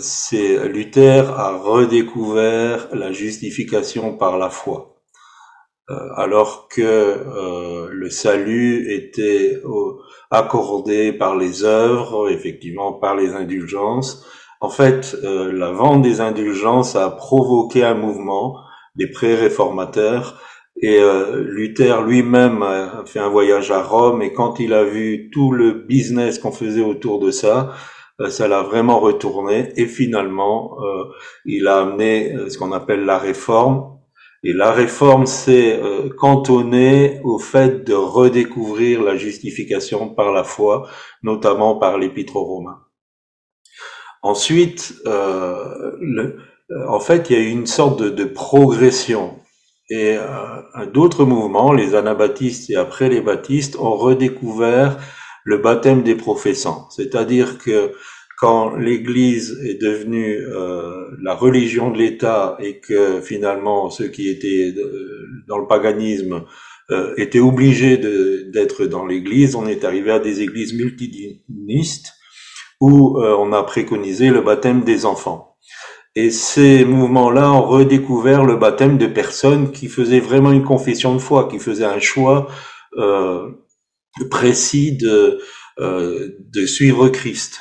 c'est 0.00 0.68
Luther 0.68 1.36
a 1.36 1.58
redécouvert 1.58 2.94
la 2.94 3.10
justification 3.10 4.16
par 4.16 4.38
la 4.38 4.50
foi. 4.50 4.91
Euh, 5.90 5.94
alors 6.14 6.68
que 6.68 6.80
euh, 6.80 7.88
le 7.90 8.08
salut 8.08 8.92
était 8.92 9.60
accordé 10.30 11.12
par 11.12 11.36
les 11.36 11.64
œuvres, 11.64 12.30
effectivement 12.30 12.92
par 12.92 13.16
les 13.16 13.34
indulgences. 13.34 14.24
En 14.60 14.68
fait, 14.68 15.16
euh, 15.24 15.50
la 15.52 15.72
vente 15.72 16.02
des 16.02 16.20
indulgences 16.20 16.94
a 16.94 17.10
provoqué 17.10 17.82
un 17.84 17.94
mouvement 17.94 18.58
des 18.94 19.08
pré-réformateurs 19.08 20.40
et 20.80 21.00
Luther 21.36 22.02
lui-même 22.02 22.62
a 22.62 23.04
fait 23.06 23.20
un 23.20 23.28
voyage 23.28 23.70
à 23.70 23.82
Rome 23.82 24.22
et 24.22 24.32
quand 24.32 24.58
il 24.58 24.72
a 24.72 24.84
vu 24.84 25.30
tout 25.30 25.52
le 25.52 25.72
business 25.72 26.38
qu'on 26.38 26.50
faisait 26.50 26.82
autour 26.82 27.20
de 27.20 27.30
ça, 27.30 27.72
ça 28.28 28.48
l'a 28.48 28.62
vraiment 28.62 28.98
retourné 28.98 29.72
et 29.76 29.86
finalement 29.86 30.76
il 31.44 31.68
a 31.68 31.82
amené 31.82 32.34
ce 32.48 32.58
qu'on 32.58 32.72
appelle 32.72 33.04
la 33.04 33.18
réforme 33.18 33.91
et 34.44 34.52
la 34.52 34.72
réforme 34.72 35.26
s'est 35.26 35.78
euh, 35.80 36.08
cantonnée 36.08 37.20
au 37.22 37.38
fait 37.38 37.84
de 37.84 37.94
redécouvrir 37.94 39.02
la 39.02 39.16
justification 39.16 40.08
par 40.08 40.32
la 40.32 40.42
foi, 40.42 40.88
notamment 41.22 41.76
par 41.76 41.98
l'épître 41.98 42.36
aux 42.36 42.44
Romains. 42.44 42.80
Ensuite, 44.22 44.94
euh, 45.06 45.92
euh, 46.18 46.88
en 46.88 47.00
fait, 47.00 47.30
il 47.30 47.36
y 47.36 47.38
a 47.38 47.42
eu 47.42 47.50
une 47.50 47.66
sorte 47.66 48.02
de, 48.02 48.24
progression. 48.24 49.38
Et 49.90 50.16
d'autres 50.94 51.26
mouvements, 51.26 51.74
les 51.74 51.94
anabaptistes 51.94 52.70
et 52.70 52.76
après 52.76 53.10
les 53.10 53.20
baptistes, 53.20 53.76
ont 53.76 53.94
redécouvert 53.94 54.96
le 55.44 55.58
baptême 55.58 56.02
des 56.02 56.14
professants. 56.14 56.88
C'est-à-dire 56.88 57.58
que 57.58 57.92
quand 58.42 58.74
l'Église 58.74 59.56
est 59.64 59.80
devenue 59.80 60.36
euh, 60.36 61.16
la 61.22 61.32
religion 61.32 61.92
de 61.92 61.98
l'État 61.98 62.56
et 62.58 62.80
que 62.80 63.20
finalement 63.20 63.88
ceux 63.88 64.08
qui 64.08 64.28
étaient 64.28 64.74
euh, 64.76 65.28
dans 65.46 65.58
le 65.58 65.68
paganisme 65.68 66.42
euh, 66.90 67.14
étaient 67.18 67.38
obligés 67.38 67.98
d'être 67.98 68.86
dans 68.86 69.06
l'Église, 69.06 69.54
on 69.54 69.68
est 69.68 69.84
arrivé 69.84 70.10
à 70.10 70.18
des 70.18 70.42
églises 70.42 70.74
multidinistes 70.74 72.14
où 72.80 73.16
on 73.16 73.52
a 73.52 73.62
préconisé 73.62 74.30
le 74.30 74.40
baptême 74.40 74.82
des 74.82 75.06
enfants. 75.06 75.56
Et 76.16 76.32
ces 76.32 76.84
mouvements-là 76.84 77.52
ont 77.52 77.62
redécouvert 77.62 78.44
le 78.44 78.56
baptême 78.56 78.98
de 78.98 79.06
personnes 79.06 79.70
qui 79.70 79.86
faisaient 79.86 80.18
vraiment 80.18 80.50
une 80.50 80.64
confession 80.64 81.14
de 81.14 81.20
foi, 81.20 81.46
qui 81.48 81.60
faisaient 81.60 81.84
un 81.84 82.00
choix 82.00 82.48
précis 84.30 84.96
de, 84.96 85.38
de 85.78 86.66
suivre 86.66 87.08
Christ. 87.08 87.60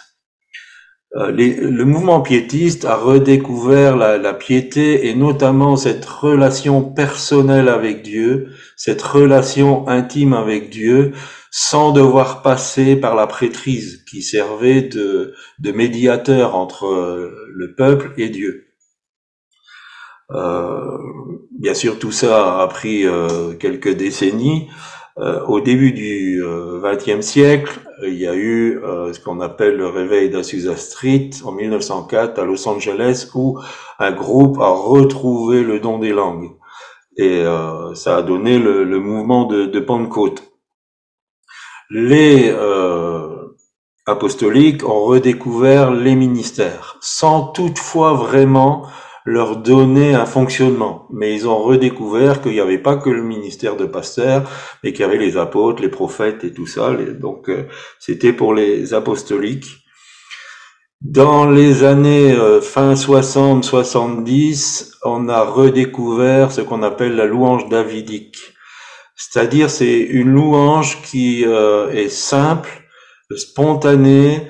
Euh, 1.17 1.31
le 1.31 1.83
mouvement 1.83 2.21
piétiste 2.21 2.85
a 2.85 2.95
redécouvert 2.95 3.97
la, 3.97 4.33
piété 4.33 5.09
et 5.09 5.13
notamment 5.13 5.75
cette 5.75 6.05
relation 6.05 6.83
personnelle 6.83 7.67
avec 7.67 8.01
Dieu, 8.01 8.51
cette 8.77 9.01
relation 9.01 9.87
intime 9.89 10.33
avec 10.33 10.69
Dieu, 10.69 11.11
sans 11.51 11.91
devoir 11.91 12.41
passer 12.43 12.95
par 12.95 13.15
la 13.15 13.27
prêtrise 13.27 14.05
qui 14.09 14.21
servait 14.21 14.83
de, 14.83 15.33
médiateur 15.59 16.55
entre 16.55 16.85
euh, 16.85 17.49
le 17.53 17.75
peuple 17.75 18.13
et 18.15 18.29
Dieu. 18.29 18.67
Euh, 20.31 20.97
bien 21.59 21.73
sûr, 21.73 21.99
tout 21.99 22.13
ça 22.13 22.61
a 22.61 22.67
pris 22.67 23.03
quelques 23.59 23.93
décennies. 23.93 24.69
Au 25.17 25.59
début 25.59 25.91
du 25.91 26.41
XXe 26.81 27.19
siècle, 27.19 27.81
il 28.03 28.15
y 28.15 28.27
a 28.27 28.35
eu 28.35 28.79
euh, 28.83 29.13
ce 29.13 29.19
qu'on 29.19 29.41
appelle 29.41 29.77
le 29.77 29.87
réveil 29.87 30.29
d'Azusa 30.29 30.75
Street 30.75 31.29
en 31.43 31.51
1904 31.51 32.39
à 32.39 32.45
Los 32.45 32.67
Angeles, 32.67 33.29
où 33.35 33.59
un 33.99 34.11
groupe 34.11 34.59
a 34.59 34.69
retrouvé 34.69 35.63
le 35.63 35.79
don 35.79 35.99
des 35.99 36.11
langues. 36.11 36.51
Et 37.17 37.43
ça 37.93 38.17
a 38.17 38.21
donné 38.21 38.57
le, 38.57 38.99
mouvement 38.99 39.43
de, 39.43 39.65
de, 39.65 39.79
Pentecôte. 39.81 40.49
Les 41.89 42.51
apostoliques 44.05 44.87
ont 44.87 45.03
redécouvert 45.03 45.91
les 45.91 46.15
ministères, 46.15 46.97
sans 47.01 47.47
toutefois 47.47 48.13
vraiment 48.13 48.87
leur 49.25 49.57
donner 49.57 50.13
un 50.13 50.25
fonctionnement. 50.25 51.07
Mais 51.11 51.33
ils 51.33 51.47
ont 51.47 51.61
redécouvert 51.61 52.41
qu'il 52.41 52.53
n'y 52.53 52.59
avait 52.59 52.77
pas 52.77 52.97
que 52.97 53.09
le 53.09 53.23
ministère 53.23 53.75
de 53.75 53.85
pasteur, 53.85 54.49
mais 54.83 54.91
qu'il 54.91 55.01
y 55.01 55.03
avait 55.03 55.17
les 55.17 55.37
apôtres, 55.37 55.81
les 55.81 55.89
prophètes 55.89 56.43
et 56.43 56.53
tout 56.53 56.67
ça. 56.67 56.91
Donc 57.19 57.49
euh, 57.49 57.67
c'était 57.99 58.33
pour 58.33 58.53
les 58.53 58.93
apostoliques. 58.93 59.77
Dans 61.01 61.49
les 61.49 61.83
années 61.83 62.31
euh, 62.31 62.61
fin 62.61 62.93
60-70, 62.93 64.91
on 65.03 65.29
a 65.29 65.43
redécouvert 65.43 66.51
ce 66.51 66.61
qu'on 66.61 66.83
appelle 66.83 67.15
la 67.15 67.25
louange 67.25 67.67
davidique. 67.69 68.37
C'est-à-dire 69.15 69.71
c'est 69.71 69.99
une 69.99 70.31
louange 70.31 71.01
qui 71.01 71.43
euh, 71.45 71.89
est 71.91 72.09
simple, 72.09 72.69
spontanée, 73.35 74.47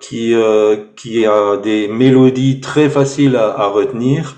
qui, 0.00 0.34
euh, 0.34 0.76
qui 0.96 1.26
a 1.26 1.56
des 1.58 1.88
mélodies 1.88 2.60
très 2.60 2.88
faciles 2.88 3.36
à, 3.36 3.48
à 3.58 3.66
retenir. 3.68 4.36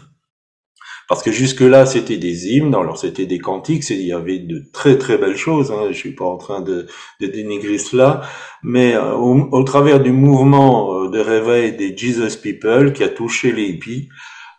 Parce 1.08 1.22
que 1.24 1.32
jusque-là, 1.32 1.86
c'était 1.86 2.18
des 2.18 2.48
hymnes, 2.48 2.74
alors 2.74 2.96
c'était 2.96 3.26
des 3.26 3.40
cantiques, 3.40 3.88
il 3.90 4.02
y 4.02 4.12
avait 4.12 4.38
de 4.38 4.62
très 4.72 4.96
très 4.96 5.18
belles 5.18 5.36
choses, 5.36 5.72
hein, 5.72 5.86
je 5.88 5.96
suis 5.96 6.14
pas 6.14 6.24
en 6.24 6.36
train 6.36 6.60
de, 6.60 6.86
de 7.20 7.26
dénigrer 7.26 7.78
cela, 7.78 8.20
mais 8.62 8.94
euh, 8.94 9.14
au, 9.14 9.48
au, 9.50 9.64
travers 9.64 9.98
du 10.00 10.12
mouvement 10.12 11.08
de 11.08 11.18
réveil 11.18 11.76
des 11.76 11.96
Jesus 11.96 12.38
People 12.40 12.92
qui 12.92 13.02
a 13.02 13.08
touché 13.08 13.50
les 13.50 13.64
hippies, 13.64 14.08
euh, 14.08 14.14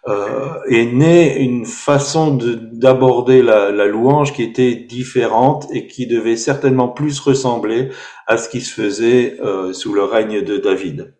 est 0.07 0.85
née 0.85 1.37
une 1.37 1.65
façon 1.65 2.37
d'aborder 2.37 3.43
la, 3.43 3.85
louange 3.85 4.33
qui 4.33 4.43
était 4.43 4.73
différente 4.75 5.67
et 5.71 5.87
qui 5.87 6.07
devait 6.07 6.37
certainement 6.37 6.87
plus 6.87 7.19
ressembler 7.19 7.89
à 8.27 8.37
ce 8.37 8.49
qui 8.49 8.61
se 8.61 8.73
faisait 8.73 9.37
euh, 9.41 9.73
sous 9.73 9.93
le 9.93 10.03
règne 10.03 10.41
de 10.41 10.57
David. 10.57 11.13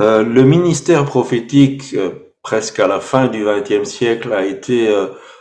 Euh, 0.00 0.22
le 0.22 0.42
ministère 0.42 1.04
prophétique, 1.04 1.94
euh, 1.94 2.10
presque 2.42 2.80
à 2.80 2.86
la 2.86 3.00
fin 3.00 3.28
du 3.28 3.44
XXe 3.44 3.88
siècle, 3.88 4.32
a 4.32 4.44
été 4.44 4.88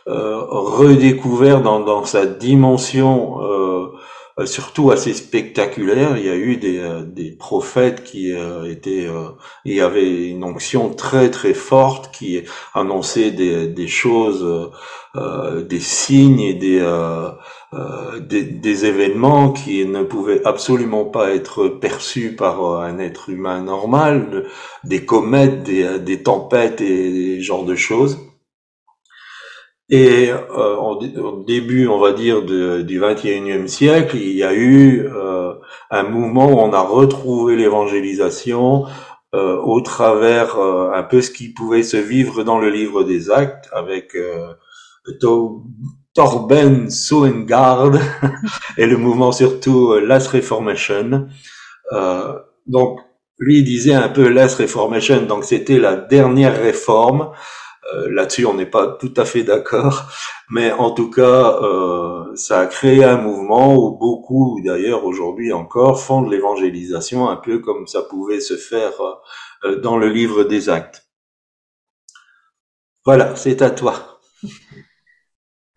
euh, 0.10 0.42
redécouvert 0.50 1.62
dans, 1.62 1.82
dans, 1.82 2.04
sa 2.04 2.26
dimension 2.26 3.44
euh, 3.44 3.59
surtout 4.46 4.92
assez 4.92 5.14
spectaculaire. 5.14 6.18
Il 6.18 6.26
y 6.26 6.30
a 6.30 6.36
eu 6.36 6.58
des, 6.58 6.78
euh, 6.80 7.04
des 7.04 7.32
prophètes 7.32 8.04
qui 8.04 8.34
euh, 8.34 8.70
étaient, 8.70 9.08
il 9.66 9.74
y 9.74 9.82
avait 9.82 10.30
une 10.30 10.44
onction 10.44 10.94
très 10.94 11.30
très 11.30 11.54
forte 11.54 12.14
qui 12.14 12.42
annonçait 12.74 13.32
des, 13.32 13.68
des 13.68 13.88
choses, 13.88 14.72
des 15.16 15.80
signes 15.80 16.40
et 16.40 16.54
des, 16.54 16.80
des, 18.22 18.44
des, 18.44 18.86
événements 18.86 19.52
qui 19.52 19.86
ne 19.86 20.04
pouvaient 20.04 20.46
absolument 20.46 21.06
pas 21.06 21.32
être 21.32 21.68
perçus 21.68 22.36
par 22.36 22.64
un 22.82 23.00
être 23.00 23.30
humain 23.30 23.62
normal, 23.62 24.48
des 24.84 25.06
comètes, 25.06 25.64
des, 25.64 26.00
des 26.00 26.24
tempêtes 26.24 26.82
et 26.82 27.38
ce 27.40 27.44
genre 27.44 27.66
de 27.66 27.76
choses. 27.76 28.29
Et 29.92 30.30
euh, 30.30 30.76
au 30.76 31.44
début, 31.44 31.88
on 31.88 32.00
va 32.00 32.14
dire, 32.14 32.44
du 32.44 33.00
21e 33.00 33.68
siècle, 33.68 34.18
il 34.18 34.34
y 34.34 34.44
a 34.44 34.54
eu 34.54 35.08
euh, 35.08 35.54
un 35.90 36.04
mouvement 36.04 36.48
où 36.48 36.60
on 36.60 36.72
a 36.74 36.82
retrouvé 36.82 37.56
l'évangélisation 37.56 38.86
euh, 39.36 39.58
au 39.58 39.82
travers 39.82 40.58
euh, 40.58 40.92
un 40.94 41.04
peu 41.04 41.22
ce 41.22 41.30
qui 41.30 41.50
pouvait 41.54 41.84
se 41.84 41.98
vivre 41.98 42.44
dans 42.44 42.60
le 42.60 42.72
livre 42.72 43.04
des 43.04 43.30
actes 43.30 43.70
avec 43.72 44.16
euh, 44.16 44.54
Torben 46.16 46.90
Soengard 46.90 47.92
et 48.78 48.88
le 48.88 48.98
mouvement 48.98 49.32
surtout 49.32 49.92
euh, 49.92 50.02
Last 50.02 50.30
Reformation. 50.30 51.28
donc, 52.66 53.00
lui 53.38 53.64
disait 53.64 53.94
un 53.94 54.10
peu 54.10 54.28
Last 54.28 54.60
Reformation, 54.60 55.22
donc 55.26 55.46
c'était 55.46 55.80
la 55.80 55.96
dernière 55.96 56.60
réforme. 56.60 57.32
Euh, 57.94 58.12
là-dessus, 58.12 58.46
on 58.46 58.54
n'est 58.54 58.66
pas 58.66 58.98
tout 59.00 59.14
à 59.18 59.26
fait 59.26 59.44
d'accord, 59.44 60.12
mais 60.50 60.72
en 60.72 60.92
tout 60.92 61.10
cas, 61.10 61.60
euh, 61.62 62.36
ça 62.36 62.60
a 62.60 62.66
créé 62.68 63.04
un 63.04 63.18
mouvement 63.18 63.76
où 63.76 63.98
beaucoup, 63.98 64.62
d'ailleurs 64.64 65.06
aujourd'hui 65.06 65.54
encore, 65.54 66.02
font 66.02 66.22
de 66.22 66.30
l'évangélisation 66.30 67.30
un 67.30 67.38
peu 67.38 67.60
comme 67.60 67.88
ça 67.88 68.02
pouvait 68.04 68.42
se 68.42 68.58
faire 68.58 68.94
euh, 69.64 69.78
dans 69.78 69.98
le 69.98 70.10
livre 70.10 70.44
des 70.44 70.70
actes. 70.70 71.08
Voilà, 73.06 73.36
c'est 73.36 73.62
à 73.62 73.72
toi. 73.72 74.20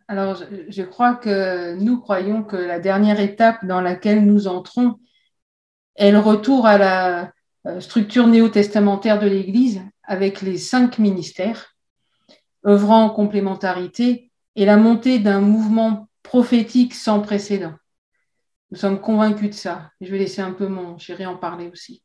Alors, 0.09 0.43
je, 0.69 0.83
crois 0.83 1.15
que 1.15 1.75
nous 1.77 1.99
croyons 2.01 2.43
que 2.43 2.57
la 2.57 2.79
dernière 2.79 3.21
étape 3.21 3.65
dans 3.65 3.81
laquelle 3.81 4.27
nous 4.27 4.49
entrons 4.49 4.99
est 5.97 6.11
le 6.11 6.19
retour 6.19 6.67
à 6.67 6.77
la 6.77 7.33
structure 7.81 8.27
néo-testamentaire 8.27 9.21
de 9.21 9.29
l'Église 9.29 9.81
avec 10.03 10.43
les 10.43 10.59
cinq 10.59 10.99
ministères 10.99 11.72
œuvrant 12.67 13.05
en 13.05 13.11
complémentarité 13.11 14.31
et 14.57 14.65
la 14.65 14.77
montée 14.77 15.19
d'un 15.19 15.41
mouvement 15.41 16.09
prophétique 16.23 16.95
sans 16.95 17.21
précédent. 17.21 17.75
Nous 18.71 18.79
sommes 18.79 19.01
convaincus 19.01 19.51
de 19.51 19.55
ça. 19.55 19.91
Je 20.01 20.11
vais 20.11 20.19
laisser 20.19 20.41
un 20.41 20.53
peu 20.53 20.67
mon 20.67 20.97
chéri 20.99 21.27
en 21.27 21.37
parler 21.37 21.69
aussi. 21.73 22.03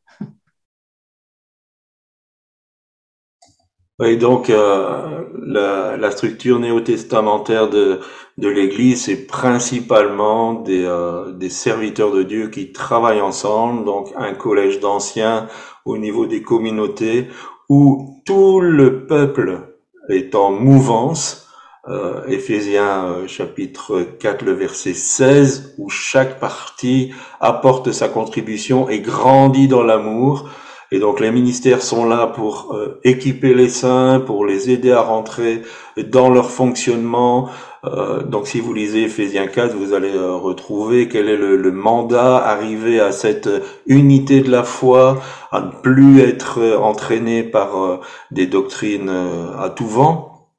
Oui, 3.99 4.15
donc 4.17 4.51
euh, 4.51 5.23
la, 5.43 6.11
structure 6.11 6.59
néo-testamentaire 6.59 7.67
de, 7.67 7.99
de 8.37 8.47
l'Église, 8.47 9.05
c'est 9.05 9.25
principalement 9.25 10.53
des, 10.53 10.83
euh, 10.85 11.31
des 11.31 11.49
serviteurs 11.49 12.11
de 12.11 12.21
Dieu 12.21 12.49
qui 12.49 12.71
travaillent 12.71 13.21
ensemble, 13.21 13.85
donc 13.85 14.13
un 14.15 14.35
collège 14.35 14.79
d'anciens 14.79 15.47
au 15.83 15.97
niveau 15.97 16.27
des 16.27 16.43
communautés, 16.43 17.29
où 17.69 18.21
tout 18.23 18.59
le 18.59 19.07
peuple 19.07 19.76
est 20.09 20.35
en 20.35 20.51
mouvance. 20.51 21.47
Euh, 21.89 22.25
Éphésiens 22.27 23.05
euh, 23.05 23.27
chapitre 23.27 24.01
4, 24.19 24.43
le 24.43 24.51
verset 24.51 24.93
16, 24.93 25.75
où 25.77 25.89
chaque 25.89 26.39
partie 26.39 27.13
apporte 27.39 27.93
sa 27.93 28.09
contribution 28.09 28.89
et 28.89 28.99
grandit 28.99 29.69
dans 29.69 29.83
l'amour. 29.83 30.49
Et 30.91 30.99
donc 30.99 31.19
les 31.19 31.31
ministères 31.31 31.81
sont 31.81 32.05
là 32.05 32.27
pour 32.27 32.73
euh, 32.73 32.99
équiper 33.03 33.53
les 33.53 33.67
saints, 33.67 34.21
pour 34.25 34.45
les 34.45 34.69
aider 34.69 34.91
à 34.91 35.01
rentrer 35.01 35.63
dans 35.97 36.29
leur 36.29 36.49
fonctionnement. 36.49 37.49
Euh, 37.83 38.23
donc 38.23 38.47
si 38.47 38.61
vous 38.61 38.73
lisez 38.73 39.03
Ephésiens 39.03 39.47
4, 39.47 39.75
vous 39.75 39.93
allez 39.93 40.15
euh, 40.15 40.35
retrouver 40.35 41.09
quel 41.09 41.27
est 41.27 41.35
le, 41.35 41.57
le, 41.57 41.71
mandat, 41.73 42.37
arriver 42.37 43.01
à 43.01 43.11
cette 43.11 43.49
unité 43.85 44.39
de 44.39 44.49
la 44.49 44.63
foi, 44.63 45.21
à 45.51 45.59
ne 45.59 45.71
plus 45.81 46.21
être 46.21 46.59
entraîné 46.81 47.43
par 47.43 47.99
des 48.31 48.47
doctrines 48.47 49.11
à 49.59 49.69
tout 49.69 49.87
vent. 49.87 50.49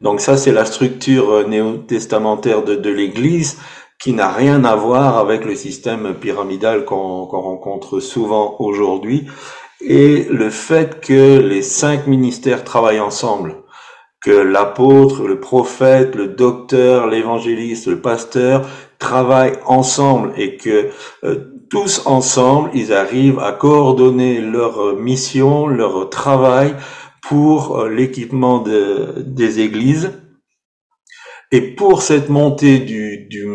Donc 0.00 0.20
ça, 0.20 0.36
c'est 0.36 0.52
la 0.52 0.64
structure 0.64 1.46
néo-testamentaire 1.46 2.64
de, 2.64 2.74
de 2.74 2.90
l'Église 2.90 3.58
qui 4.02 4.12
n'a 4.12 4.28
rien 4.32 4.64
à 4.64 4.74
voir 4.74 5.16
avec 5.18 5.44
le 5.44 5.54
système 5.54 6.14
pyramidal 6.14 6.84
qu'on 6.84 7.24
rencontre 7.24 8.00
souvent 8.00 8.56
aujourd'hui, 8.58 9.26
et 9.80 10.24
le 10.24 10.50
fait 10.50 11.00
que 11.00 11.38
les 11.38 11.62
cinq 11.62 12.08
ministères 12.08 12.64
travaillent 12.64 13.00
ensemble, 13.00 13.62
que 14.20 14.30
l'apôtre, 14.30 15.26
le 15.26 15.38
prophète, 15.38 16.14
le 16.16 16.28
docteur, 16.28 17.06
l'évangéliste, 17.06 17.86
le 17.86 18.00
pasteur 18.00 18.68
travaillent 18.98 19.58
ensemble 19.66 20.32
et 20.36 20.56
que 20.56 20.90
euh, 21.24 21.52
tous 21.70 22.02
ensemble, 22.06 22.70
ils 22.74 22.92
arrivent 22.92 23.40
à 23.40 23.52
coordonner 23.52 24.40
leur 24.40 24.96
mission, 24.96 25.66
leur 25.66 26.10
travail 26.10 26.74
pour 27.22 27.78
euh, 27.78 27.88
l'équipement 27.88 28.58
de, 28.58 29.14
des 29.18 29.60
églises. 29.60 30.12
Et 31.50 31.60
pour 31.60 32.02
cette 32.02 32.30
montée 32.30 32.78
du, 32.78 33.26
du, 33.28 33.46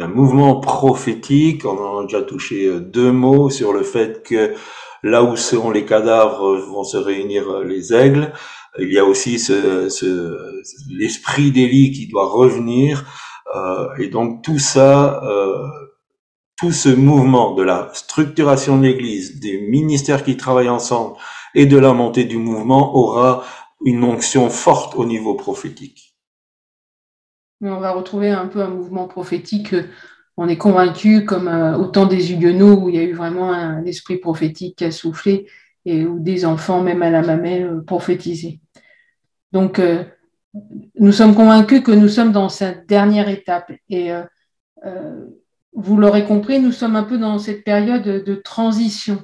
d'un 0.00 0.08
mouvement 0.08 0.60
prophétique, 0.60 1.66
on 1.66 1.76
en 1.76 1.98
a 2.00 2.02
déjà 2.04 2.22
touché 2.22 2.64
euh, 2.64 2.80
deux 2.80 3.12
mots 3.12 3.50
sur 3.50 3.74
le 3.74 3.82
fait 3.82 4.22
que 4.22 4.54
là 5.02 5.22
où 5.22 5.36
seront 5.36 5.70
les 5.70 5.84
cadavres 5.84 6.56
vont 6.56 6.84
se 6.84 6.96
réunir 6.96 7.50
euh, 7.50 7.64
les 7.64 7.92
aigles. 7.92 8.32
Il 8.78 8.90
y 8.90 8.98
a 8.98 9.04
aussi 9.04 9.36
l'esprit 10.88 11.50
d'Élie 11.52 11.92
qui 11.92 12.06
doit 12.06 12.28
revenir. 12.28 13.04
Euh, 13.54 13.88
et 13.98 14.08
donc 14.08 14.42
tout 14.42 14.58
ça, 14.58 15.22
euh, 15.24 15.66
tout 16.56 16.72
ce 16.72 16.88
mouvement 16.88 17.54
de 17.54 17.62
la 17.62 17.90
structuration 17.92 18.78
de 18.78 18.84
l'Église, 18.84 19.38
des 19.38 19.60
ministères 19.60 20.24
qui 20.24 20.38
travaillent 20.38 20.70
ensemble 20.70 21.16
et 21.54 21.66
de 21.66 21.76
la 21.76 21.92
montée 21.92 22.24
du 22.24 22.38
mouvement 22.38 22.96
aura 22.96 23.44
une 23.84 24.04
onction 24.04 24.48
forte 24.48 24.94
au 24.94 25.04
niveau 25.04 25.34
prophétique 25.34 26.09
on 27.68 27.80
va 27.80 27.92
retrouver 27.92 28.30
un 28.30 28.46
peu 28.46 28.62
un 28.62 28.68
mouvement 28.68 29.06
prophétique. 29.06 29.74
On 30.36 30.48
est 30.48 30.56
convaincu, 30.56 31.24
comme 31.24 31.48
euh, 31.48 31.76
au 31.76 31.86
temps 31.86 32.06
des 32.06 32.32
Huguenots, 32.32 32.80
où 32.80 32.88
il 32.88 32.94
y 32.94 32.98
a 32.98 33.02
eu 33.02 33.12
vraiment 33.12 33.52
un 33.52 33.84
esprit 33.84 34.16
prophétique 34.16 34.78
qui 34.78 34.84
a 34.84 34.90
soufflé 34.90 35.46
et 35.84 36.06
où 36.06 36.18
des 36.18 36.44
enfants, 36.46 36.82
même 36.82 37.02
à 37.02 37.10
la 37.10 37.22
mamelle, 37.22 37.66
euh, 37.66 37.80
prophétisaient. 37.82 38.60
Donc, 39.52 39.78
euh, 39.78 40.04
nous 40.98 41.12
sommes 41.12 41.34
convaincus 41.34 41.82
que 41.82 41.92
nous 41.92 42.08
sommes 42.08 42.32
dans 42.32 42.48
cette 42.48 42.88
dernière 42.88 43.28
étape. 43.28 43.72
Et 43.88 44.10
vous 45.72 45.96
l'aurez 45.96 46.24
compris, 46.24 46.58
nous 46.58 46.72
sommes 46.72 46.96
un 46.96 47.04
peu 47.04 47.18
dans 47.18 47.38
cette 47.38 47.62
période 47.62 48.02
de 48.02 48.34
transition. 48.34 49.22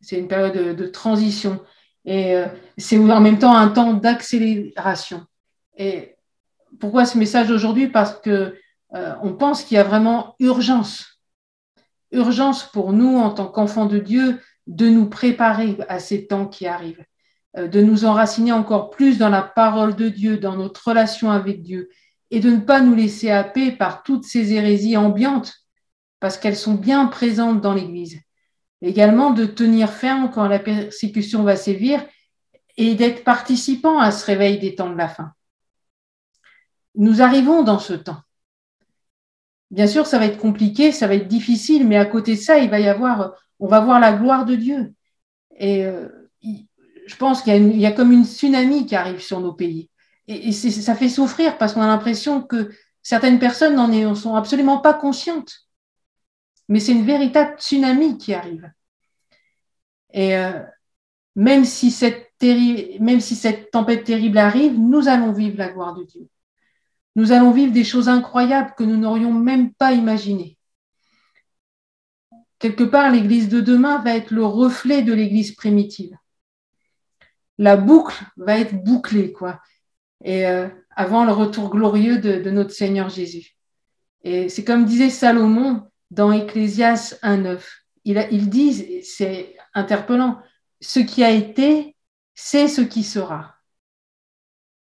C'est 0.00 0.18
une 0.18 0.28
période 0.28 0.74
de, 0.74 0.86
transition. 0.86 1.60
Et 2.06 2.42
c'est 2.78 2.96
en 2.96 3.20
même 3.20 3.38
temps 3.38 3.54
un 3.54 3.68
temps 3.68 3.92
d'accélération. 3.92 5.26
Et 5.76 6.15
pourquoi 6.80 7.04
ce 7.04 7.18
message 7.18 7.50
aujourd'hui 7.50 7.88
Parce 7.88 8.18
que 8.20 8.56
euh, 8.94 9.14
on 9.22 9.34
pense 9.34 9.64
qu'il 9.64 9.76
y 9.76 9.80
a 9.80 9.84
vraiment 9.84 10.36
urgence, 10.38 11.20
urgence 12.12 12.64
pour 12.64 12.92
nous 12.92 13.18
en 13.18 13.30
tant 13.30 13.46
qu'enfants 13.46 13.86
de 13.86 13.98
Dieu 13.98 14.40
de 14.66 14.88
nous 14.88 15.06
préparer 15.06 15.76
à 15.88 15.98
ces 15.98 16.26
temps 16.26 16.46
qui 16.46 16.66
arrivent, 16.66 17.04
euh, 17.56 17.68
de 17.68 17.80
nous 17.80 18.04
enraciner 18.04 18.52
encore 18.52 18.90
plus 18.90 19.18
dans 19.18 19.28
la 19.28 19.42
parole 19.42 19.96
de 19.96 20.08
Dieu, 20.08 20.38
dans 20.38 20.56
notre 20.56 20.88
relation 20.88 21.30
avec 21.30 21.62
Dieu, 21.62 21.88
et 22.30 22.40
de 22.40 22.50
ne 22.50 22.60
pas 22.60 22.80
nous 22.80 22.94
laisser 22.94 23.30
happer 23.30 23.70
par 23.72 24.02
toutes 24.02 24.24
ces 24.24 24.52
hérésies 24.52 24.96
ambiantes, 24.96 25.54
parce 26.20 26.38
qu'elles 26.38 26.56
sont 26.56 26.74
bien 26.74 27.06
présentes 27.06 27.60
dans 27.60 27.74
l'Église. 27.74 28.20
Également 28.82 29.30
de 29.30 29.46
tenir 29.46 29.90
ferme 29.90 30.30
quand 30.32 30.48
la 30.48 30.58
persécution 30.58 31.42
va 31.44 31.56
sévir 31.56 32.04
et 32.76 32.94
d'être 32.94 33.24
participant 33.24 33.98
à 33.98 34.10
ce 34.10 34.26
réveil 34.26 34.58
des 34.58 34.74
temps 34.74 34.90
de 34.90 34.96
la 34.96 35.08
fin 35.08 35.32
nous 36.96 37.22
arrivons 37.22 37.62
dans 37.62 37.78
ce 37.78 37.92
temps. 37.92 38.20
Bien 39.70 39.86
sûr, 39.86 40.06
ça 40.06 40.18
va 40.18 40.26
être 40.26 40.38
compliqué, 40.38 40.92
ça 40.92 41.06
va 41.06 41.14
être 41.14 41.28
difficile, 41.28 41.86
mais 41.86 41.96
à 41.96 42.06
côté 42.06 42.36
de 42.36 42.40
ça, 42.40 42.58
il 42.58 42.70
va 42.70 42.80
y 42.80 42.88
avoir, 42.88 43.34
on 43.58 43.66
va 43.66 43.80
voir 43.80 44.00
la 44.00 44.12
gloire 44.12 44.44
de 44.44 44.54
Dieu. 44.54 44.94
Et 45.58 45.84
euh, 45.84 46.08
je 46.42 47.16
pense 47.16 47.42
qu'il 47.42 47.76
y, 47.76 47.86
a 47.86 47.92
comme 47.92 48.12
une 48.12 48.24
tsunami 48.24 48.86
qui 48.86 48.94
arrive 48.94 49.20
sur 49.20 49.40
nos 49.40 49.52
pays. 49.52 49.90
Et, 50.28 50.52
ça 50.52 50.94
fait 50.94 51.08
souffrir 51.08 51.58
parce 51.58 51.72
qu'on 51.72 51.82
a 51.82 51.86
l'impression 51.86 52.42
que 52.42 52.70
certaines 53.02 53.38
personnes 53.38 53.74
n'en 53.74 54.14
sont 54.14 54.34
absolument 54.34 54.78
pas 54.78 54.94
conscientes. 54.94 55.52
Mais 56.68 56.80
c'est 56.80 56.92
une 56.92 57.06
véritable 57.06 57.58
tsunami 57.58 58.18
qui 58.18 58.34
arrive. 58.34 58.70
Et 60.12 60.36
euh, 60.36 60.60
même, 61.34 61.64
si 61.64 61.90
cette 61.90 62.24
même 63.00 63.20
si 63.20 63.34
cette 63.34 63.70
tempête 63.70 64.04
terrible 64.04 64.36
arrive, 64.36 64.78
nous 64.78 65.08
allons 65.08 65.32
vivre 65.32 65.56
la 65.56 65.70
gloire 65.70 65.94
de 65.94 66.04
Dieu 66.04 66.28
nous 67.16 67.32
allons 67.32 67.50
vivre 67.50 67.72
des 67.72 67.82
choses 67.82 68.08
incroyables 68.08 68.74
que 68.76 68.84
nous 68.84 68.98
n'aurions 68.98 69.32
même 69.32 69.72
pas 69.72 69.92
imaginées. 69.92 70.58
Quelque 72.58 72.84
part, 72.84 73.10
l'Église 73.10 73.48
de 73.48 73.60
demain 73.60 73.98
va 74.02 74.14
être 74.14 74.30
le 74.30 74.44
reflet 74.44 75.02
de 75.02 75.14
l'Église 75.14 75.54
primitive. 75.54 76.14
La 77.58 77.78
boucle 77.78 78.22
va 78.36 78.58
être 78.58 78.74
bouclée, 78.84 79.32
quoi. 79.32 79.60
Et 80.24 80.46
euh, 80.46 80.68
avant 80.94 81.24
le 81.24 81.32
retour 81.32 81.70
glorieux 81.70 82.18
de, 82.18 82.50
notre 82.50 82.72
Seigneur 82.72 83.08
Jésus. 83.08 83.56
Et 84.22 84.50
c'est 84.50 84.64
comme 84.64 84.84
disait 84.84 85.10
Salomon 85.10 85.88
dans 86.10 86.32
Ecclésias 86.32 87.18
1.9. 87.22 87.60
Il, 88.04 88.28
il 88.30 88.50
dit, 88.50 89.02
c'est 89.02 89.56
interpellant, 89.74 90.38
ce 90.80 91.00
qui 91.00 91.24
a 91.24 91.30
été, 91.30 91.96
c'est 92.34 92.68
ce 92.68 92.82
qui 92.82 93.04
sera. 93.04 93.56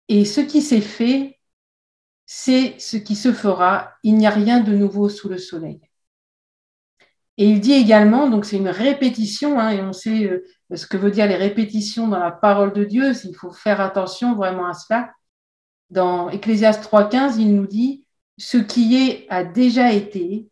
Et 0.08 0.24
ce 0.24 0.40
qui 0.40 0.62
s'est 0.62 0.80
fait, 0.80 1.33
c'est 2.26 2.78
ce 2.78 2.96
qui 2.96 3.16
se 3.16 3.32
fera, 3.32 3.92
il 4.02 4.16
n'y 4.16 4.26
a 4.26 4.30
rien 4.30 4.60
de 4.60 4.74
nouveau 4.74 5.08
sous 5.08 5.28
le 5.28 5.38
soleil. 5.38 5.80
Et 7.36 7.48
il 7.48 7.60
dit 7.60 7.72
également, 7.72 8.28
donc 8.30 8.44
c'est 8.44 8.56
une 8.56 8.68
répétition, 8.68 9.58
hein, 9.58 9.70
et 9.70 9.82
on 9.82 9.92
sait 9.92 10.24
euh, 10.24 10.44
ce 10.74 10.86
que 10.86 10.96
veut 10.96 11.10
dire 11.10 11.26
les 11.26 11.36
répétitions 11.36 12.08
dans 12.08 12.20
la 12.20 12.30
parole 12.30 12.72
de 12.72 12.84
Dieu, 12.84 13.12
il 13.24 13.34
faut 13.34 13.52
faire 13.52 13.80
attention 13.80 14.36
vraiment 14.36 14.66
à 14.68 14.74
cela. 14.74 15.12
Dans 15.90 16.30
Ecclésias 16.30 16.80
3.15, 16.80 17.36
il 17.38 17.54
nous 17.56 17.66
dit, 17.66 18.06
ce 18.38 18.58
qui 18.58 18.96
est 18.96 19.26
a 19.30 19.44
déjà 19.44 19.92
été, 19.92 20.48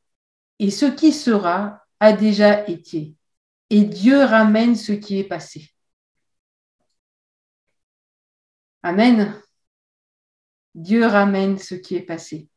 et 0.59 0.71
ce 0.71 0.87
qui 0.87 1.13
sera 1.13 1.83
a 2.01 2.13
déjà 2.13 2.67
été. 2.69 3.15
Et 3.71 3.85
Dieu 3.85 4.23
ramène 4.25 4.77
ce 4.77 4.93
qui 4.93 5.19
est 5.19 5.25
passé. 5.25 5.71
Amen. 8.83 9.43
Dieu 10.75 11.07
ramène 11.07 11.59
ce 11.59 11.75
qui 11.75 11.97
est 11.97 12.03
passé. 12.03 12.49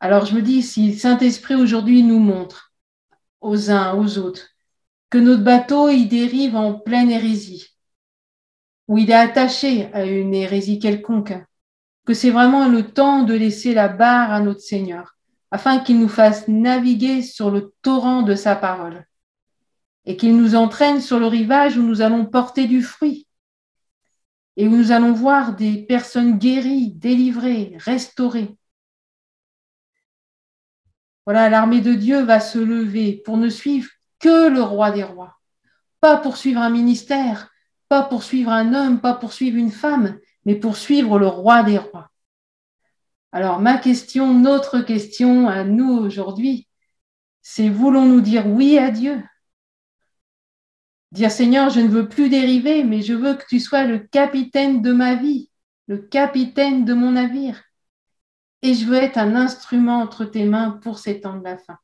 Alors 0.00 0.26
je 0.26 0.34
me 0.34 0.42
dis, 0.42 0.62
si 0.62 0.94
Saint-Esprit 0.94 1.54
aujourd'hui 1.54 2.02
nous 2.02 2.18
montre 2.18 2.72
aux 3.40 3.70
uns, 3.70 3.94
aux 3.94 4.18
autres, 4.18 4.48
que 5.10 5.18
notre 5.18 5.44
bateau 5.44 5.88
y 5.88 6.06
dérive 6.06 6.56
en 6.56 6.74
pleine 6.74 7.10
hérésie, 7.10 7.68
ou 8.88 8.98
il 8.98 9.10
est 9.10 9.14
attaché 9.14 9.92
à 9.92 10.04
une 10.04 10.34
hérésie 10.34 10.78
quelconque, 10.78 11.34
que 12.04 12.14
c'est 12.14 12.30
vraiment 12.30 12.68
le 12.68 12.90
temps 12.90 13.22
de 13.22 13.34
laisser 13.34 13.74
la 13.74 13.88
barre 13.88 14.32
à 14.32 14.40
notre 14.40 14.60
Seigneur, 14.60 15.16
afin 15.52 15.78
qu'il 15.78 16.00
nous 16.00 16.08
fasse 16.08 16.48
naviguer 16.48 17.22
sur 17.22 17.50
le 17.50 17.72
torrent 17.82 18.22
de 18.22 18.34
sa 18.34 18.56
parole 18.56 19.06
et 20.04 20.16
qu'il 20.16 20.36
nous 20.36 20.56
entraîne 20.56 21.00
sur 21.00 21.20
le 21.20 21.26
rivage 21.26 21.76
où 21.76 21.82
nous 21.82 22.00
allons 22.00 22.24
porter 22.24 22.66
du 22.66 22.82
fruit 22.82 23.26
et 24.56 24.68
où 24.68 24.76
nous 24.76 24.92
allons 24.92 25.12
voir 25.12 25.56
des 25.56 25.84
personnes 25.86 26.38
guéries, 26.38 26.92
délivrées, 26.92 27.74
restaurées. 27.78 28.56
Voilà, 31.24 31.48
l'armée 31.48 31.80
de 31.80 31.94
Dieu 31.94 32.22
va 32.22 32.40
se 32.40 32.58
lever 32.58 33.22
pour 33.24 33.36
ne 33.36 33.48
suivre 33.48 33.88
que 34.18 34.48
le 34.48 34.62
roi 34.62 34.90
des 34.90 35.04
rois, 35.04 35.38
pas 36.00 36.16
pour 36.16 36.36
suivre 36.36 36.60
un 36.60 36.70
ministère, 36.70 37.50
pas 37.88 38.02
pour 38.02 38.22
suivre 38.22 38.50
un 38.50 38.74
homme, 38.74 39.00
pas 39.00 39.14
pour 39.14 39.32
suivre 39.32 39.56
une 39.56 39.70
femme, 39.70 40.18
mais 40.44 40.56
pour 40.56 40.76
suivre 40.76 41.18
le 41.18 41.26
roi 41.26 41.62
des 41.62 41.78
rois. 41.78 42.10
Alors 43.30 43.60
ma 43.60 43.78
question, 43.78 44.34
notre 44.34 44.80
question 44.80 45.48
à 45.48 45.64
nous 45.64 45.90
aujourd'hui, 45.90 46.68
c'est 47.40 47.68
voulons-nous 47.68 48.20
dire 48.20 48.46
oui 48.46 48.78
à 48.78 48.90
Dieu? 48.90 49.22
Dire 51.12 51.30
Seigneur, 51.30 51.68
je 51.68 51.80
ne 51.80 51.88
veux 51.88 52.08
plus 52.08 52.30
dériver, 52.30 52.84
mais 52.84 53.02
je 53.02 53.12
veux 53.12 53.34
que 53.34 53.44
tu 53.46 53.60
sois 53.60 53.84
le 53.84 53.98
capitaine 53.98 54.80
de 54.80 54.92
ma 54.92 55.14
vie, 55.14 55.50
le 55.86 55.98
capitaine 55.98 56.86
de 56.86 56.94
mon 56.94 57.12
navire. 57.12 57.62
Et 58.62 58.72
je 58.74 58.86
veux 58.86 58.96
être 58.96 59.18
un 59.18 59.36
instrument 59.36 60.00
entre 60.00 60.24
tes 60.24 60.44
mains 60.46 60.70
pour 60.82 60.98
ces 60.98 61.20
temps 61.20 61.36
de 61.36 61.44
la 61.44 61.58
fin. 61.58 61.76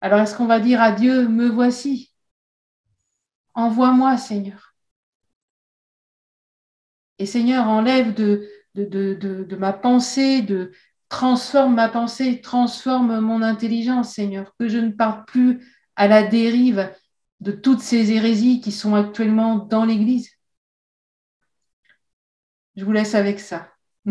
Alors 0.00 0.20
est-ce 0.20 0.36
qu'on 0.36 0.46
va 0.46 0.60
dire 0.60 0.80
à 0.80 0.92
Dieu, 0.92 1.26
me 1.26 1.48
voici, 1.48 2.12
envoie-moi 3.54 4.16
Seigneur. 4.16 4.76
Et 7.18 7.26
Seigneur, 7.26 7.68
enlève 7.68 8.14
de, 8.14 8.48
de, 8.76 9.56
ma 9.56 9.72
pensée, 9.72 10.42
de 10.42 10.70
transforme 11.08 11.74
ma 11.74 11.88
pensée, 11.88 12.40
transforme 12.40 13.18
mon 13.18 13.42
intelligence, 13.42 14.14
Seigneur, 14.14 14.54
que 14.60 14.68
je 14.68 14.78
ne 14.78 14.90
parle 14.90 15.24
plus 15.24 15.60
à 16.02 16.08
la 16.08 16.24
dérive 16.24 16.92
de 17.38 17.52
toutes 17.52 17.80
ces 17.80 18.10
hérésies 18.10 18.60
qui 18.60 18.72
sont 18.72 18.96
actuellement 18.96 19.54
dans 19.54 19.84
l'Église. 19.84 20.32
Je 22.74 22.84
vous 22.84 22.90
laisse 22.90 23.14
avec 23.14 23.38
ça. 23.38 23.68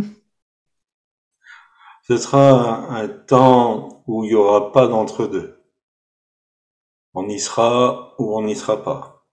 Ce 2.07 2.15
sera 2.15 2.87
un 2.95 3.09
temps 3.09 4.03
où 4.07 4.23
il 4.23 4.29
n'y 4.29 4.35
aura 4.35 4.71
pas 4.71 4.87
d'entre-deux. 4.87 5.61
On 7.13 7.27
y 7.27 7.41
sera 7.41 8.15
ou 8.19 8.37
on 8.37 8.43
n'y 8.43 8.55
sera 8.55 8.81
pas. 8.81 9.25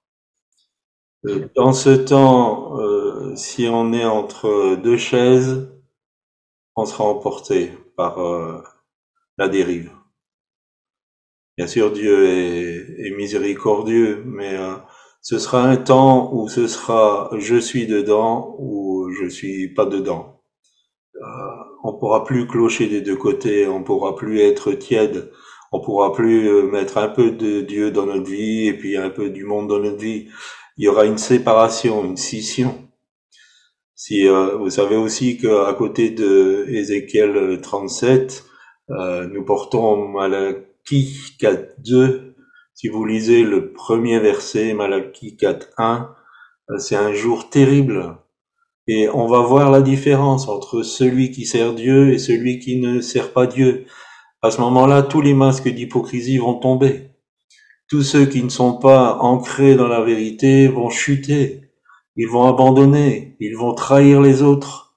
Euh, 1.27 1.49
dans 1.55 1.73
ce 1.73 1.91
temps, 1.91 2.77
euh, 2.81 3.37
si 3.37 3.69
on 3.69 3.93
est 3.93 4.05
entre 4.05 4.75
deux 4.83 4.99
chaises, 4.99 5.71
on 6.75 6.87
sera 6.87 7.05
emporté 7.05 7.73
par 7.97 8.19
euh, 8.19 8.65
la 9.37 9.49
dérive. 9.49 9.98
Bien 11.59 11.67
sûr, 11.67 11.91
Dieu 11.91 12.25
est, 12.29 13.11
miséricordieux, 13.17 14.23
mais 14.25 14.57
euh, 14.57 14.77
ce 15.23 15.41
sera 15.41 15.65
un 15.65 15.77
temps 15.77 16.33
où 16.33 16.49
ce 16.49 16.69
sera 16.69 17.31
je 17.37 17.57
suis 17.57 17.89
dedans 17.89 18.55
ou 18.61 19.11
je 19.11 19.27
suis 19.27 19.75
pas 19.75 19.85
dedans. 19.85 20.41
Euh, 21.17 21.21
on 21.83 21.99
pourra 21.99 22.23
plus 22.23 22.47
clocher 22.47 22.87
des 22.87 23.01
deux 23.01 23.17
côtés, 23.17 23.67
on 23.67 23.83
pourra 23.83 24.15
plus 24.15 24.39
être 24.41 24.71
tiède, 24.73 25.33
on 25.73 25.81
pourra 25.81 26.13
plus 26.13 26.49
euh, 26.49 26.63
mettre 26.63 26.97
un 26.97 27.09
peu 27.09 27.33
de 27.33 27.63
Dieu 27.63 27.91
dans 27.91 28.07
notre 28.07 28.31
vie 28.31 28.69
et 28.69 28.75
puis 28.75 28.97
un 28.97 29.11
peu 29.11 29.29
du 29.29 29.43
monde 29.43 29.67
dans 29.67 29.81
notre 29.81 29.99
vie. 29.99 30.29
Il 30.77 30.85
y 30.85 30.89
aura 30.89 31.07
une 31.07 31.19
séparation, 31.19 32.05
une 32.05 32.17
scission. 32.17 32.89
Si 33.97 34.29
vous 34.29 34.71
savez 34.71 34.95
aussi 34.95 35.39
qu'à 35.39 35.75
côté 35.77 36.11
de 36.11 36.67
Ézéchiel 36.69 37.61
37, 37.61 38.45
nous 38.89 39.45
portons 39.45 40.13
la 40.21 40.53
Malachie 40.91 41.37
4.2, 41.39 42.35
si 42.75 42.89
vous 42.89 43.05
lisez 43.05 43.43
le 43.43 43.73
premier 43.73 44.19
verset, 44.21 44.73
Malachie 44.73 45.37
4.1, 45.39 46.09
euh, 46.71 46.79
c'est 46.79 46.97
un 46.97 47.13
jour 47.13 47.51
terrible. 47.51 48.17
Et 48.87 49.09
on 49.11 49.27
va 49.27 49.41
voir 49.41 49.71
la 49.71 49.83
différence 49.83 50.49
entre 50.49 50.83
celui 50.83 51.31
qui 51.31 51.45
sert 51.45 51.75
Dieu 51.75 52.13
et 52.13 52.19
celui 52.19 52.59
qui 52.59 52.81
ne 52.81 53.03
sert 53.03 53.35
pas 53.35 53.47
Dieu. 53.47 53.85
À 54.41 54.51
ce 54.51 54.63
moment-là, 54.63 55.03
tous 55.03 55.21
les 55.21 55.35
masques 55.35 55.69
d'hypocrisie 55.69 56.39
vont 56.39 56.55
tomber. 56.55 57.11
Tous 57.89 58.03
ceux 58.03 58.25
qui 58.25 58.43
ne 58.43 58.49
sont 58.49 58.79
pas 58.79 59.19
ancrés 59.21 59.75
dans 59.75 59.89
la 59.89 60.01
vérité 60.01 60.69
vont 60.69 60.89
chuter. 60.89 61.71
Ils 62.17 62.29
vont 62.29 62.45
abandonner. 62.45 63.37
Ils 63.41 63.57
vont 63.57 63.75
trahir 63.75 64.23
les 64.23 64.43
autres. 64.43 64.97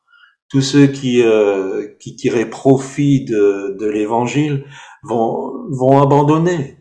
Tous 0.49 0.61
ceux 0.61 0.87
qui, 0.87 1.21
euh, 1.21 1.87
qui 1.99 2.15
tiraient 2.15 2.49
profit 2.49 3.25
de, 3.25 3.75
de 3.77 3.87
l'évangile 3.87 4.65
vont, 5.03 5.67
vont 5.69 6.01
abandonner. 6.01 6.77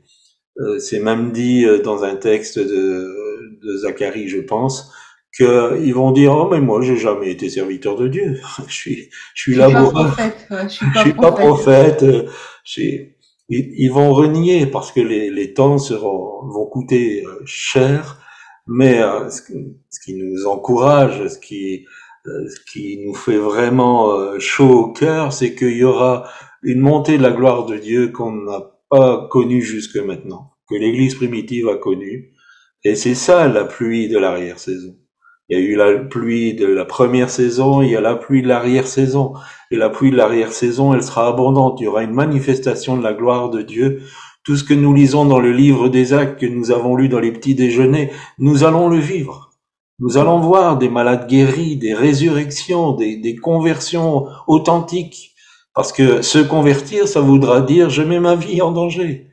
Euh, 0.59 0.79
c'est 0.79 1.01
même 1.01 1.33
dit 1.33 1.65
euh, 1.65 1.83
dans 1.83 2.05
un 2.05 2.17
texte 2.17 2.59
de, 2.59 3.59
de 3.63 3.77
Zacharie, 3.79 4.29
je 4.29 4.41
pense, 4.41 4.93
qu'ils 5.35 5.95
vont 5.95 6.11
dire 6.11 6.33
oh 6.33 6.49
mais 6.51 6.61
moi 6.61 6.83
j'ai 6.83 6.97
jamais 6.97 7.31
été 7.31 7.49
serviteur 7.49 7.97
de 7.97 8.09
Dieu, 8.09 8.41
je 8.67 8.73
suis 8.73 9.11
je 9.35 9.43
suis 9.43 9.55
laboureur, 9.55 10.17
je 10.51 10.69
suis 10.69 10.87
pas, 10.87 10.95
je 10.95 11.01
suis 11.01 11.15
pas 11.15 11.33
prophète. 11.33 12.03
Euh, 12.03 12.29
ils, 12.77 13.15
ils, 13.49 13.91
vont 13.91 14.13
renier 14.13 14.67
parce 14.67 14.93
que 14.93 15.01
les, 15.01 15.31
les 15.31 15.55
temps 15.55 15.79
seront 15.79 16.47
vont 16.49 16.67
coûter 16.67 17.25
cher, 17.47 18.19
mais 18.67 19.01
ce, 19.31 19.41
ce, 19.89 20.01
qui 20.05 20.15
nous 20.15 20.47
encourage, 20.47 21.27
ce 21.27 21.39
qui 21.39 21.87
ce 22.25 22.61
qui 22.71 22.99
nous 23.05 23.15
fait 23.15 23.39
vraiment 23.39 24.39
chaud 24.39 24.71
au 24.71 24.93
cœur, 24.93 25.33
c'est 25.33 25.55
qu'il 25.55 25.77
y 25.77 25.85
aura 25.85 26.29
une 26.63 26.81
montée 26.81 27.19
de 27.19 27.23
la 27.23 27.31
gloire 27.31 27.67
de 27.67 27.77
Dieu 27.77 28.09
qu'on 28.09 28.33
n'a 28.33 28.63
pas 28.91 29.29
connue 29.31 29.63
jusque 29.63 29.97
maintenant, 29.97 30.53
que 30.69 30.75
l'Église 30.75 31.15
primitive 31.15 31.69
a 31.69 31.77
connue. 31.77 32.33
Et 32.85 32.95
c'est 32.95 33.15
ça 33.15 33.49
la 33.49 33.65
pluie 33.65 34.09
de 34.09 34.19
l'arrière-saison. 34.19 34.97
Il 35.49 35.59
y 35.59 35.61
a 35.61 35.65
eu 35.65 35.75
la 35.75 35.99
pluie 35.99 36.55
de 36.55 36.67
la 36.67 36.85
première 36.85 37.29
saison, 37.29 37.83
il 37.83 37.91
y 37.91 37.97
a 37.97 38.01
la 38.01 38.15
pluie 38.15 38.43
de 38.43 38.49
l'arrière-saison. 38.49 39.35
Et 39.71 39.77
la 39.77 39.91
pluie 39.91 40.11
de 40.11 40.17
l'arrière-saison, 40.17 40.95
elle 40.95 41.03
sera 41.03 41.29
abondante. 41.29 41.81
Il 41.81 41.85
y 41.85 41.87
aura 41.89 42.05
une 42.05 42.15
manifestation 42.15 42.97
de 42.97 43.03
la 43.03 43.15
gloire 43.15 43.51
de 43.51 43.63
Dieu. 43.63 44.03
Tout 44.45 44.57
ce 44.57 44.65
que 44.65 44.75
nous 44.75 44.95
lisons 44.95 45.25
dans 45.25 45.41
le 45.41 45.53
livre 45.53 45.89
des 45.89 46.13
actes 46.13 46.41
que 46.41 46.47
nous 46.47 46.71
avons 46.71 46.95
lu 46.95 47.09
dans 47.09 47.21
les 47.21 47.33
petits 47.33 47.55
déjeuners, 47.55 48.11
nous 48.39 48.65
allons 48.65 48.89
le 48.89 48.99
vivre. 48.99 49.51
Nous 49.99 50.17
allons 50.17 50.39
voir 50.39 50.79
des 50.79 50.89
malades 50.89 51.29
guéris, 51.29 51.77
des 51.77 51.95
résurrections, 51.95 52.93
des, 52.93 53.17
des 53.17 53.37
conversions 53.37 54.27
authentiques. 54.47 55.35
Parce 55.75 55.93
que 55.93 56.23
se 56.23 56.39
convertir, 56.39 57.07
ça 57.07 57.21
voudra 57.21 57.61
dire 57.61 57.91
je 57.91 58.03
mets 58.03 58.21
ma 58.21 58.35
vie 58.35 58.63
en 58.63 58.73
danger. 58.73 59.31